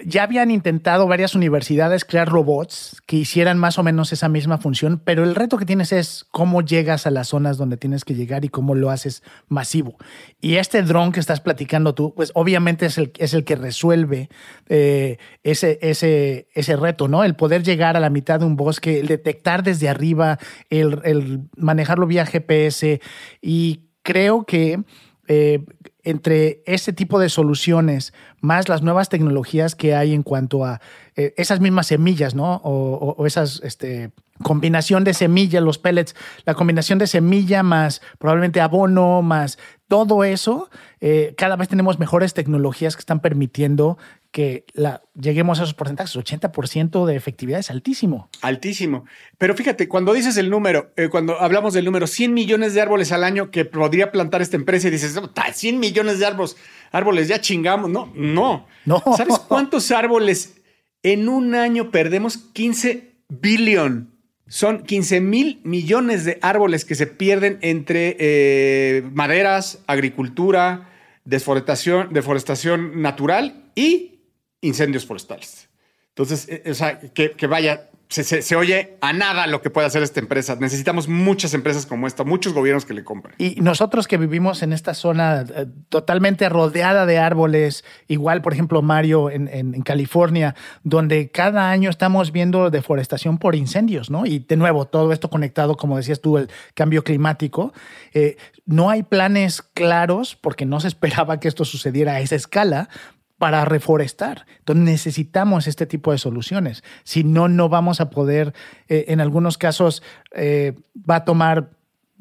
[0.06, 5.00] ya habían intentado varias universidades crear robots que hicieran más o menos esa misma función,
[5.04, 8.44] pero el reto que tienes es cómo llegas a las zonas donde tienes que llegar
[8.44, 9.98] y cómo lo haces masivo.
[10.42, 14.30] Y este dron que estás platicando tú, pues obviamente es el, que resuelve
[14.68, 17.24] eh, ese, ese, ese reto, ¿no?
[17.24, 21.42] El poder llegar a la mitad de un bosque, el detectar desde arriba, el, el
[21.56, 23.00] manejarlo vía GPS
[23.42, 24.82] y creo que
[25.28, 25.64] eh,
[26.08, 30.80] entre ese tipo de soluciones, más las nuevas tecnologías que hay en cuanto a
[31.18, 32.62] eh, esas mismas semillas, ¿no?
[32.64, 36.16] O, esas este, combinación de semillas, los pellets,
[36.46, 40.70] la combinación de semilla más probablemente abono, más todo eso,
[41.02, 43.98] eh, cada vez tenemos mejores tecnologías que están permitiendo
[44.38, 46.16] que la, lleguemos a esos porcentajes.
[46.16, 48.30] 80% de efectividad es altísimo.
[48.44, 49.06] Altísimo.
[49.40, 53.12] Pero fíjate, cuando dices el número, eh, cuando hablamos del número, 100 millones de árboles
[53.12, 55.20] al año que podría plantar esta empresa y dices,
[55.54, 56.56] 100 millones de árboles,
[56.92, 57.90] árboles, ya chingamos.
[57.90, 58.68] No, no.
[58.86, 59.02] No.
[59.18, 60.58] ¿Sabes cuántos árboles
[61.02, 62.38] en un año perdemos?
[62.38, 64.12] 15 billón.
[64.48, 70.92] Son 15 mil millones de árboles que se pierden entre eh, maderas, agricultura,
[71.26, 74.17] deforestación, deforestación natural y
[74.62, 75.70] incendios forestales.
[76.10, 80.20] Entonces, eh, o sea, que, vaya, se, oye a nada lo que puede hacer esta
[80.20, 80.58] empresa.
[80.60, 83.36] Necesitamos muchas empresas como esta, muchos gobiernos que le compren.
[83.38, 88.82] Y nosotros que vivimos en esta zona eh, totalmente rodeada de árboles, igual, por ejemplo,
[88.82, 89.48] Mario, en,
[89.84, 94.26] California, donde cada año estamos viendo deforestación por incendios, ¿no?
[94.26, 97.74] Y de nuevo, todo esto conectado, como decías tú, el cambio climático.
[98.14, 102.90] Eh, no hay planes claros porque no se esperaba que esto sucediera a esa escala,
[103.38, 104.46] para reforestar.
[104.60, 106.84] Entonces necesitamos este tipo de soluciones.
[107.04, 108.54] Si no, no vamos a poder,
[108.88, 110.74] eh, en algunos casos, eh,
[111.10, 111.70] va a tomar,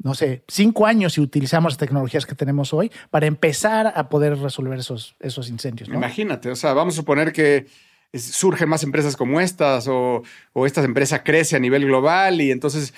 [0.01, 4.37] no sé, cinco años si utilizamos las tecnologías que tenemos hoy para empezar a poder
[4.37, 5.89] resolver esos, esos incendios.
[5.89, 7.67] Imagínate, o sea, vamos a suponer que
[8.13, 12.93] surgen más empresas como estas o, o esta empresa crece a nivel global y entonces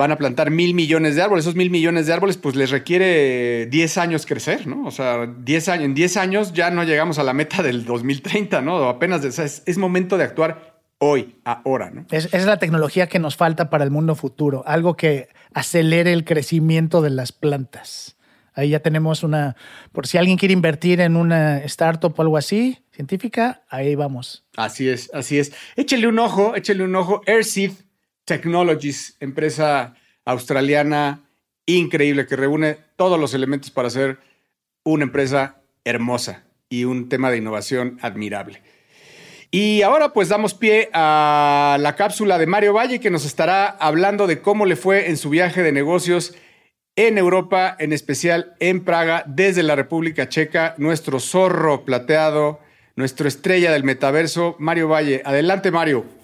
[0.00, 1.44] van a plantar mil millones de árboles.
[1.44, 4.86] Esos mil millones de árboles, pues les requiere 10 años crecer, ¿no?
[4.86, 8.62] O sea, 10 años, en 10 años ya no llegamos a la meta del 2030,
[8.62, 8.88] ¿no?
[8.88, 12.06] Apenas es, momento de actuar hoy, ahora, ¿no?
[12.10, 16.24] Es, es, la tecnología que nos falta para el mundo futuro, algo que acelere el
[16.24, 18.16] crecimiento de las plantas.
[18.54, 19.54] Ahí ya tenemos una,
[19.92, 24.46] por si alguien quiere invertir en una startup o algo así, científica, ahí vamos.
[24.56, 25.52] Así es, así es.
[25.76, 27.20] Échale un ojo, échale un ojo.
[27.26, 27.72] Airseed
[28.30, 31.28] Technologies, empresa australiana
[31.66, 34.18] increíble que reúne todos los elementos para ser
[34.84, 38.62] una empresa hermosa y un tema de innovación admirable.
[39.50, 44.28] Y ahora pues damos pie a la cápsula de Mario Valle que nos estará hablando
[44.28, 46.36] de cómo le fue en su viaje de negocios
[46.94, 52.60] en Europa, en especial en Praga, desde la República Checa, nuestro zorro plateado,
[52.94, 55.20] nuestro estrella del metaverso, Mario Valle.
[55.24, 56.19] Adelante Mario.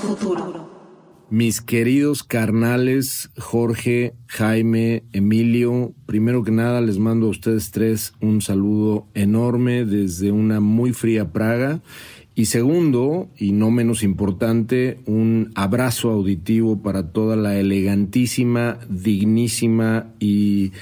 [0.00, 0.70] Futuro.
[1.30, 8.42] Mis queridos carnales, Jorge, Jaime, Emilio, primero que nada les mando a ustedes tres un
[8.42, 11.80] saludo enorme desde una muy fría Praga.
[12.34, 20.72] Y segundo, y no menos importante, un abrazo auditivo para toda la elegantísima, dignísima y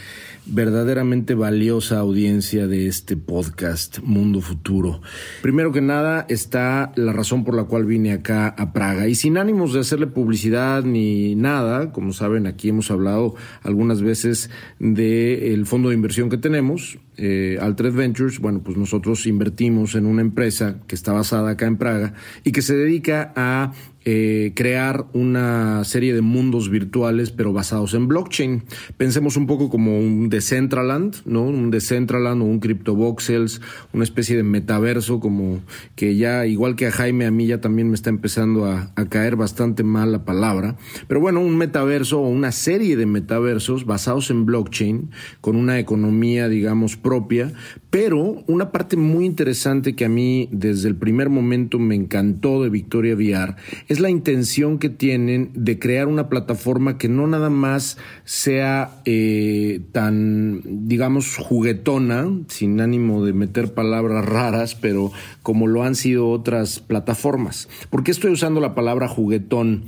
[0.47, 5.01] verdaderamente valiosa audiencia de este podcast Mundo Futuro.
[5.43, 9.39] Primero que nada está la razón por la cual vine acá a Praga y sin
[9.39, 15.91] ánimos de hacerle publicidad ni nada, como saben aquí hemos hablado algunas veces del fondo
[15.91, 20.95] de inversión que tenemos, eh, Altered Ventures, bueno, pues nosotros invertimos en una empresa que
[20.95, 23.73] está basada acá en Praga y que se dedica a
[24.07, 28.63] eh, crear una serie de mundos virtuales, pero basados en blockchain.
[28.97, 31.43] Pensemos un poco como un Decentraland, ¿no?
[31.43, 33.61] Un Decentraland o un CryptoVoxels,
[33.93, 35.61] una especie de metaverso, como
[35.97, 39.37] que ya, igual que a Jaime, a mí ya también me está empezando a caer
[39.37, 40.77] bastante mal la palabra.
[41.07, 45.11] Pero bueno, un metaverso o una serie de metaversos basados en blockchain,
[45.43, 47.53] con una economía, digamos, propia,
[47.91, 52.71] pero una parte muy interesante que a mí desde el primer momento me encantó de
[52.71, 53.57] Victoria VR
[53.89, 59.81] es la intención que tienen de crear una plataforma que no nada más sea eh,
[59.93, 66.81] tan, digamos, juguetona, sin ánimo de meter palabras raras, pero como lo han sido otras
[66.81, 67.69] plataformas.
[67.91, 69.85] ¿Por qué estoy usando la palabra juguetón?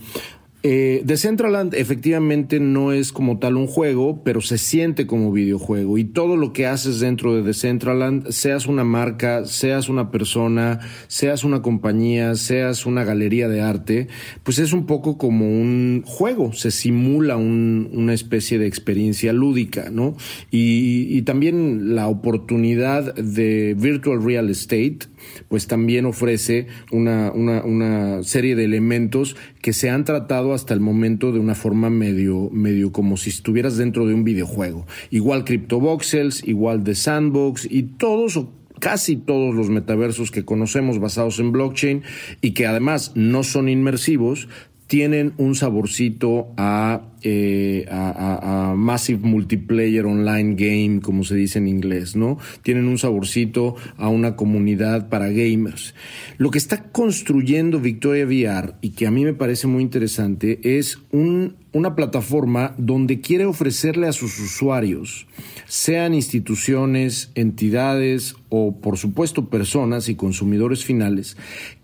[0.64, 6.05] Eh, Decentraland efectivamente no es como tal un juego, pero se siente como videojuego y
[6.05, 11.62] todo lo que haces dentro de Decentraland, seas una marca, seas una persona, seas una
[11.62, 14.07] compañía, seas una galería de arte,
[14.44, 20.16] pues es un poco como un juego, se simula una especie de experiencia lúdica, ¿no?
[20.53, 24.98] Y, y también la oportunidad de Virtual Real Estate,
[25.49, 30.81] pues también ofrece una, una, una, serie de elementos que se han tratado hasta el
[30.81, 34.87] momento de una forma medio, medio como si estuvieras dentro de un videojuego.
[35.11, 41.39] Igual CryptoVoxels, igual de Sandbox y todos o casi todos los metaversos que conocemos basados
[41.39, 42.03] en blockchain
[42.41, 44.49] y que además no son inmersivos,
[44.89, 52.16] tienen un saborcito a eh, a, Massive Multiplayer Online Game, como se dice en inglés,
[52.16, 52.39] ¿no?
[52.62, 55.95] Tienen un saborcito a una comunidad para gamers.
[56.39, 60.99] Lo que está construyendo Victoria VR y que a mí me parece muy interesante es
[61.11, 65.27] un, una plataforma donde quiere ofrecerle a sus usuarios,
[65.66, 71.37] sean instituciones, entidades o por supuesto personas y consumidores finales,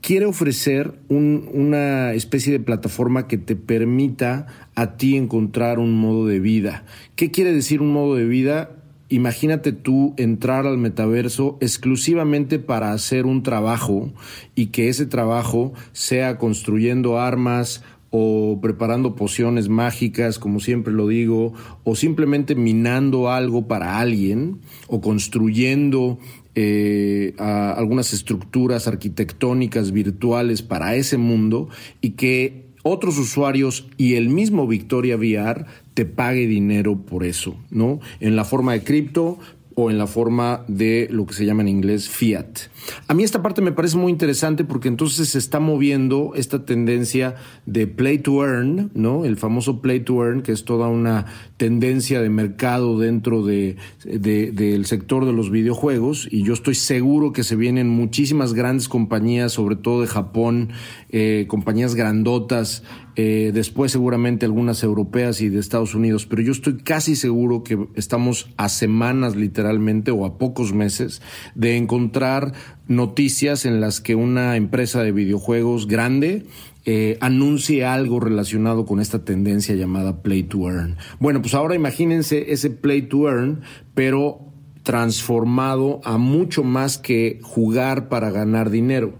[0.03, 6.41] quiere ofrecer una especie de plataforma que te permita a ti encontrar un modo de
[6.41, 6.85] vida.
[7.14, 8.70] ¿Qué quiere decir un modo de vida?
[9.11, 14.11] Imagínate tú entrar al metaverso exclusivamente para hacer un trabajo
[14.55, 21.53] y que ese trabajo sea construyendo armas o preparando pociones mágicas, como siempre lo digo,
[21.85, 26.18] o simplemente minando algo para alguien, o construyendo
[26.55, 31.68] eh, algunas estructuras arquitectónicas virtuales para ese mundo,
[32.01, 38.01] y que otros usuarios y el mismo Victoria VR te pague dinero por eso, ¿no?
[38.20, 39.39] En la forma de cripto,
[39.80, 42.62] o en la forma de lo que se llama en inglés fiat.
[43.07, 47.35] A mí esta parte me parece muy interesante porque entonces se está moviendo esta tendencia
[47.66, 49.24] de play to earn, ¿no?
[49.24, 51.26] El famoso play to earn, que es toda una
[51.57, 57.45] tendencia de mercado dentro de, del sector de los videojuegos y yo estoy seguro que
[57.45, 60.70] se vienen muchísimas grandes compañías, sobre todo de Japón,
[61.11, 62.83] eh, compañías grandotas
[63.20, 67.89] eh, después seguramente algunas europeas y de Estados Unidos, pero yo estoy casi seguro que
[67.97, 71.20] estamos a semanas literalmente o a pocos meses
[71.57, 72.53] de encontrar
[72.86, 76.46] noticias en las que una empresa de videojuegos grande
[76.84, 80.96] eh, anuncie algo relacionado con esta tendencia llamada play to earn.
[81.20, 83.60] Bueno, pues ahora imagínense ese play to earn,
[83.94, 84.40] pero
[84.82, 89.18] transformado a mucho más que jugar para ganar dinero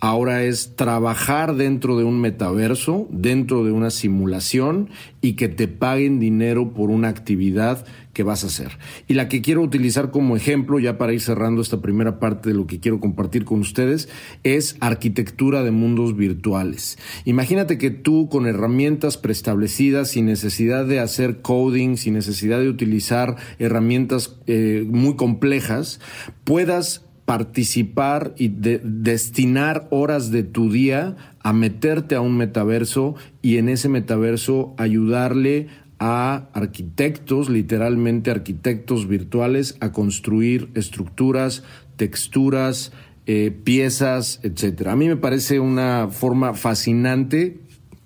[0.00, 4.88] ahora es trabajar dentro de un metaverso, dentro de una simulación
[5.20, 8.78] y que te paguen dinero por una actividad que vas a hacer.
[9.06, 12.54] Y la que quiero utilizar como ejemplo, ya para ir cerrando esta primera parte de
[12.54, 14.08] lo que quiero compartir con ustedes,
[14.42, 16.98] es arquitectura de mundos virtuales.
[17.24, 23.36] Imagínate que tú con herramientas preestablecidas, sin necesidad de hacer coding, sin necesidad de utilizar
[23.58, 26.00] herramientas eh, muy complejas,
[26.44, 33.68] puedas participar y destinar horas de tu día a meterte a un metaverso y en
[33.68, 35.68] ese metaverso ayudarle
[36.00, 41.62] a arquitectos, literalmente arquitectos virtuales, a construir estructuras,
[41.96, 42.90] texturas,
[43.26, 44.92] eh, piezas, etcétera.
[44.92, 47.60] A mí me parece una forma fascinante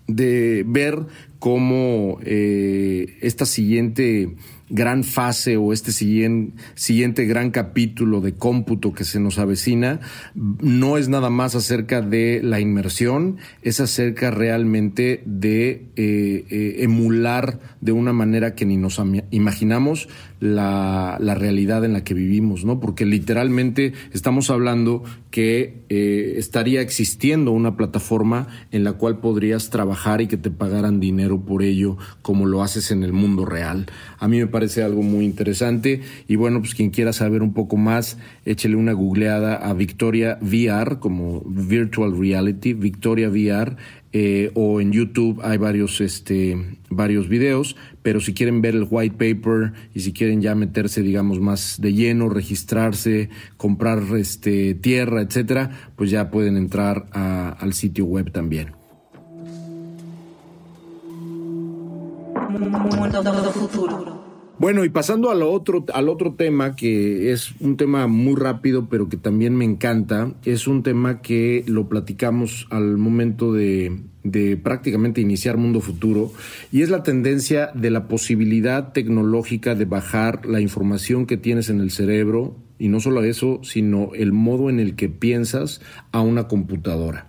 [0.08, 1.06] de ver
[1.38, 4.34] cómo eh, esta siguiente
[4.74, 10.00] gran fase o este siguiente, gran capítulo de cómputo que se nos avecina
[10.34, 17.60] no es nada más acerca de la inmersión, es acerca realmente de eh, eh, emular
[17.80, 19.00] de una manera que ni nos
[19.30, 20.08] imaginamos
[20.40, 22.80] la, la, realidad en la que vivimos, ¿no?
[22.80, 30.20] Porque literalmente estamos hablando que eh, estaría existiendo una plataforma en la cual podrías trabajar
[30.20, 33.86] y que te pagaran dinero por ello, como lo haces en el mundo real.
[34.18, 36.00] A mí me parece algo muy interesante.
[36.28, 40.98] Y bueno, pues quien quiera saber un poco más, échele una googleada a Victoria VR,
[40.98, 43.76] como Virtual Reality, Victoria VR
[44.16, 49.16] eh, o en YouTube hay varios, este, varios videos, pero si quieren ver el white
[49.16, 55.70] paper y si quieren ya meterse, digamos, más de lleno, registrarse, comprar este, tierra, etcétera,
[55.96, 58.68] pues ya pueden entrar al sitio web también.
[64.56, 69.08] Bueno, y pasando al otro, al otro tema, que es un tema muy rápido, pero
[69.08, 75.20] que también me encanta, es un tema que lo platicamos al momento de, de prácticamente
[75.20, 76.32] iniciar Mundo Futuro,
[76.70, 81.80] y es la tendencia de la posibilidad tecnológica de bajar la información que tienes en
[81.80, 85.80] el cerebro, y no solo eso, sino el modo en el que piensas
[86.12, 87.28] a una computadora.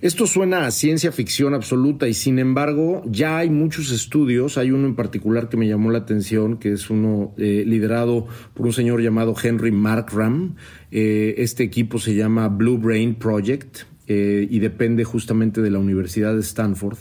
[0.00, 4.86] Esto suena a ciencia ficción absoluta y sin embargo ya hay muchos estudios, hay uno
[4.86, 9.02] en particular que me llamó la atención, que es uno eh, liderado por un señor
[9.02, 10.54] llamado Henry Markram.
[10.92, 13.78] Eh, este equipo se llama Blue Brain Project.
[14.10, 16.96] Eh, y depende justamente de la Universidad de Stanford,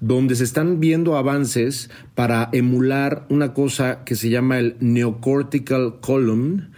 [0.00, 6.69] donde se están viendo avances para emular una cosa que se llama el neocortical column,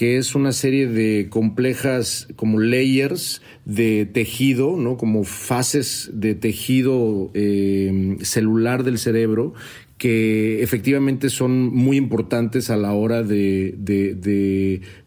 [0.00, 4.96] que es una serie de complejas como layers de tejido, ¿no?
[4.96, 9.52] Como fases de tejido eh, celular del cerebro
[9.98, 13.74] que efectivamente son muy importantes a la hora de,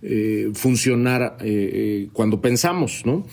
[0.03, 3.25] eh, funcionar eh, cuando pensamos, ¿no?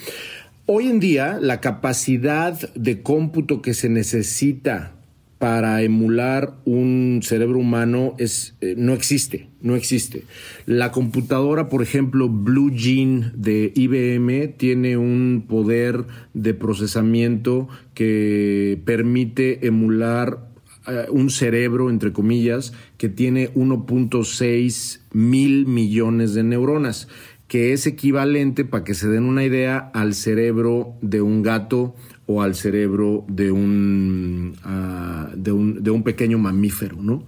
[0.65, 4.95] Hoy en día, la capacidad de cómputo que se necesita
[5.41, 10.25] para emular un cerebro humano es, eh, no existe, no existe.
[10.67, 19.67] La computadora, por ejemplo, Blue Gene de IBM tiene un poder de procesamiento que permite
[19.67, 20.51] emular
[20.87, 27.09] eh, un cerebro, entre comillas, que tiene 1.6 mil millones de neuronas,
[27.49, 31.95] que es equivalente, para que se den una idea, al cerebro de un gato
[32.33, 37.25] o al cerebro de un, ah, de un, de un, pequeño mamífero, ¿no?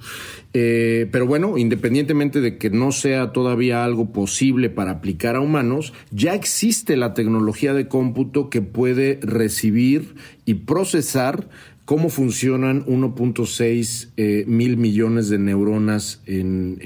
[0.53, 5.93] Eh, pero bueno, independientemente de que no sea todavía algo posible para aplicar a humanos,
[6.13, 11.49] ya existe la tecnología de cómputo que puede recibir y procesar
[11.85, 16.79] cómo funcionan 1.6 eh, mil millones de neuronas en,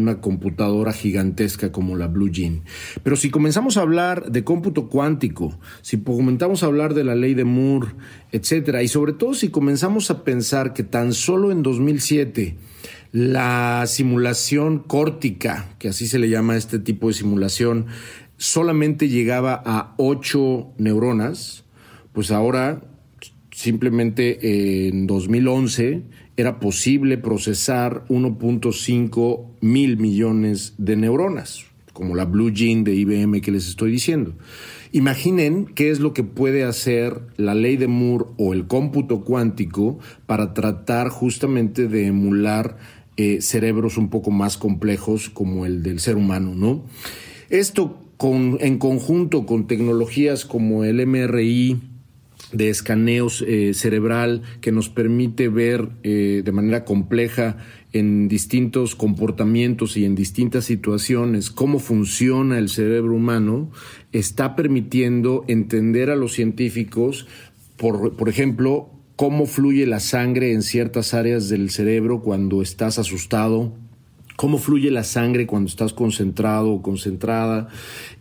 [0.00, 2.62] una computadora gigantesca como la Blue Gene.
[3.02, 7.34] Pero si comenzamos a hablar de cómputo cuántico, si comenzamos a hablar de la ley
[7.34, 7.88] de Moore,
[8.30, 12.56] etcétera, y sobre todo si comenzamos a pensar que tan solo en 2007
[13.12, 17.86] la simulación córtica, que así se le llama este tipo de simulación,
[18.36, 21.64] solamente llegaba a 8 neuronas,
[22.12, 22.82] pues ahora
[23.58, 26.02] Simplemente eh, en 2011
[26.36, 33.50] era posible procesar 1.5 mil millones de neuronas, como la Blue Gene de IBM que
[33.50, 34.34] les estoy diciendo.
[34.92, 39.98] Imaginen qué es lo que puede hacer la ley de Moore o el cómputo cuántico
[40.26, 42.76] para tratar justamente de emular
[43.16, 46.84] eh, cerebros un poco más complejos como el del ser humano, ¿no?
[47.50, 47.98] Esto
[48.60, 51.80] en conjunto con tecnologías como el MRI,
[52.52, 57.58] de escaneos eh, cerebral que nos permite ver eh, de manera compleja
[57.92, 63.70] en distintos comportamientos y en distintas situaciones cómo funciona el cerebro humano,
[64.12, 67.26] está permitiendo entender a los científicos,
[67.76, 73.74] por, por ejemplo, cómo fluye la sangre en ciertas áreas del cerebro cuando estás asustado,
[74.38, 77.66] cómo fluye la sangre cuando estás concentrado o concentrada.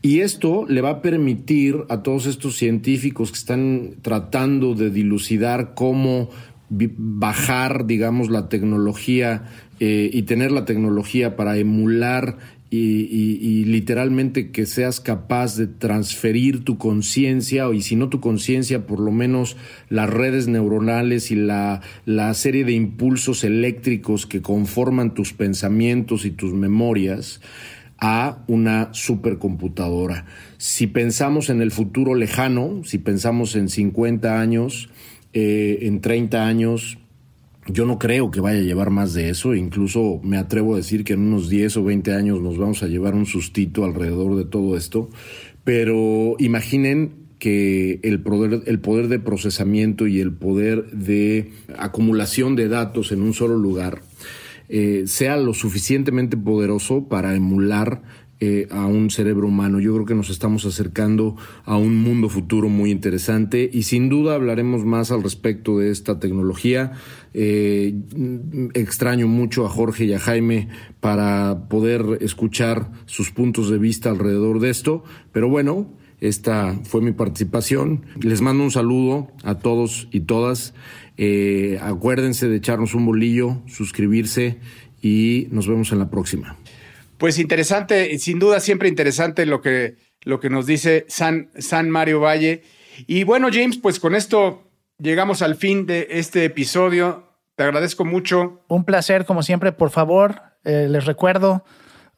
[0.02, 5.76] Y esto le va a permitir a todos estos científicos que están tratando de dilucidar
[5.76, 6.32] cómo
[6.70, 9.44] bajar, digamos, la tecnología
[9.80, 12.40] eh, y tener la tecnología para emular
[12.70, 19.00] y, literalmente que seas capaz de transferir tu conciencia, y si no tu conciencia, por
[19.00, 19.56] lo menos
[19.90, 26.32] las redes neuronales y la, la serie de impulsos eléctricos que conforman tus pensamientos y
[26.32, 27.42] tus memorias
[28.00, 30.26] a una supercomputadora.
[30.58, 34.90] Si pensamos en el futuro lejano, si pensamos en 50 años,
[35.34, 37.00] eh, en 30 años,
[37.68, 41.04] yo no creo que vaya a llevar más de eso, incluso me atrevo a decir
[41.04, 44.46] que en unos 10 o 20 años nos vamos a llevar un sustito alrededor de
[44.46, 45.10] todo esto,
[45.64, 52.68] pero imaginen que el poder, el poder de procesamiento y el poder de acumulación de
[52.68, 54.02] datos en un solo lugar
[54.70, 58.02] eh, sea lo suficientemente poderoso para emular
[58.40, 59.80] eh, a un cerebro humano.
[59.80, 61.36] Yo creo que nos estamos acercando
[61.66, 66.20] a un mundo futuro muy interesante y sin duda hablaremos más al respecto de esta
[66.20, 66.92] tecnología.
[67.34, 67.96] Eh,
[68.76, 70.68] extraño mucho a Jorge y a Jaime
[71.00, 77.14] para poder escuchar sus puntos de vista alrededor de esto, pero bueno, esta fue mi
[77.14, 78.06] participación.
[78.20, 80.74] Les mando un saludo a todos y todas.
[81.18, 84.58] Eh, acuérdense de echarnos un bolillo, suscribirse
[85.02, 86.58] y nos vemos en la próxima.
[87.18, 92.20] Pues interesante, sin duda siempre interesante lo que, lo que nos dice San, San Mario
[92.20, 92.64] Valle.
[93.08, 94.64] Y bueno, James, pues con esto
[95.00, 97.24] llegamos al fin de este episodio.
[97.56, 98.62] Te agradezco mucho.
[98.68, 101.64] Un placer, como siempre, por favor, eh, les recuerdo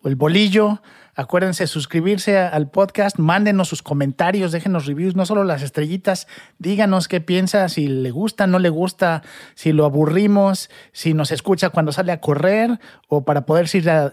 [0.03, 0.81] el bolillo
[1.19, 6.27] Acuérdense suscribirse al podcast, mándenos sus comentarios, déjenos reviews, no solo las estrellitas,
[6.59, 9.21] díganos qué piensa, si le gusta, no le gusta,
[9.53, 12.79] si lo aburrimos, si nos escucha cuando sale a correr
[13.09, 13.65] o para poder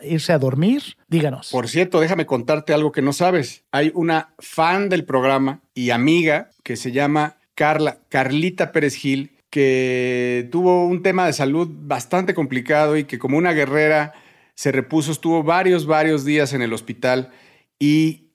[0.03, 1.51] irse a dormir, díganos.
[1.53, 3.63] Por cierto, déjame contarte algo que no sabes.
[3.71, 10.49] Hay una fan del programa y amiga que se llama Carla, Carlita Pérez Gil, que
[10.51, 14.13] tuvo un tema de salud bastante complicado y que como una guerrera
[14.57, 17.31] se repuso, estuvo varios, varios días en el hospital
[17.79, 18.31] y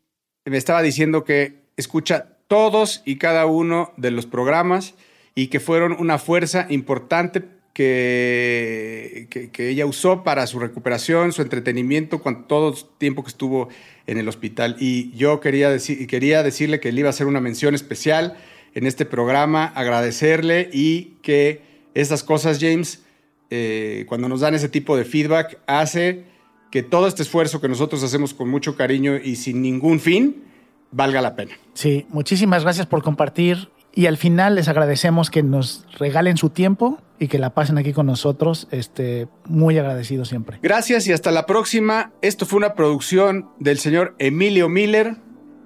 [0.45, 4.93] me estaba diciendo que escucha todos y cada uno de los programas
[5.35, 7.43] y que fueron una fuerza importante
[7.73, 13.69] que, que, ella usó para su recuperación, su entretenimiento, con todo el tiempo que estuvo
[14.05, 14.75] en el hospital.
[14.79, 15.75] Y yo quería,
[16.07, 18.37] quería decirle que le iba a hacer una mención especial
[18.75, 21.61] en este programa, agradecerle y que
[21.93, 23.03] estas cosas, James,
[23.51, 26.25] eh, cuando nos dan ese tipo de feedback, hace
[26.71, 30.45] que todo este esfuerzo que nosotros hacemos con mucho cariño y sin ningún fin
[30.91, 31.51] valga la pena.
[31.73, 37.01] Sí, muchísimas gracias por compartir Y al final les agradecemos que nos regalen su tiempo
[37.19, 38.69] y que la pasen aquí con nosotros.
[38.71, 40.59] Este, muy agradecido siempre.
[40.63, 42.13] Gracias y hasta la próxima.
[42.21, 45.17] Esto fue una producción del señor Emilio Miller,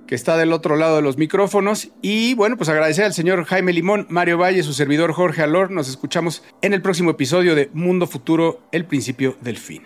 [0.08, 1.90] que está del otro lado de los micrófonos.
[2.02, 5.72] Y bueno, pues agradecer al señor Jaime Limón, Mario Valle, su servidor Jorge Alor.
[5.72, 9.84] Nos escuchamos en el próximo episodio de Mundo Futuro, el principio del fin.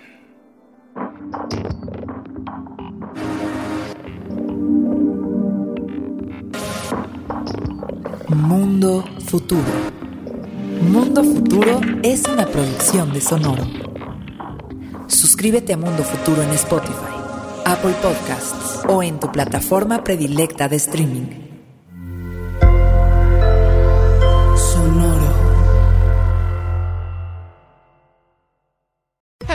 [8.29, 9.63] Mundo Futuro.
[10.81, 13.63] Mundo Futuro es una producción de Sonoro.
[15.07, 16.93] Suscríbete a Mundo Futuro en Spotify,
[17.69, 21.48] Apple Podcasts o en tu plataforma predilecta de streaming.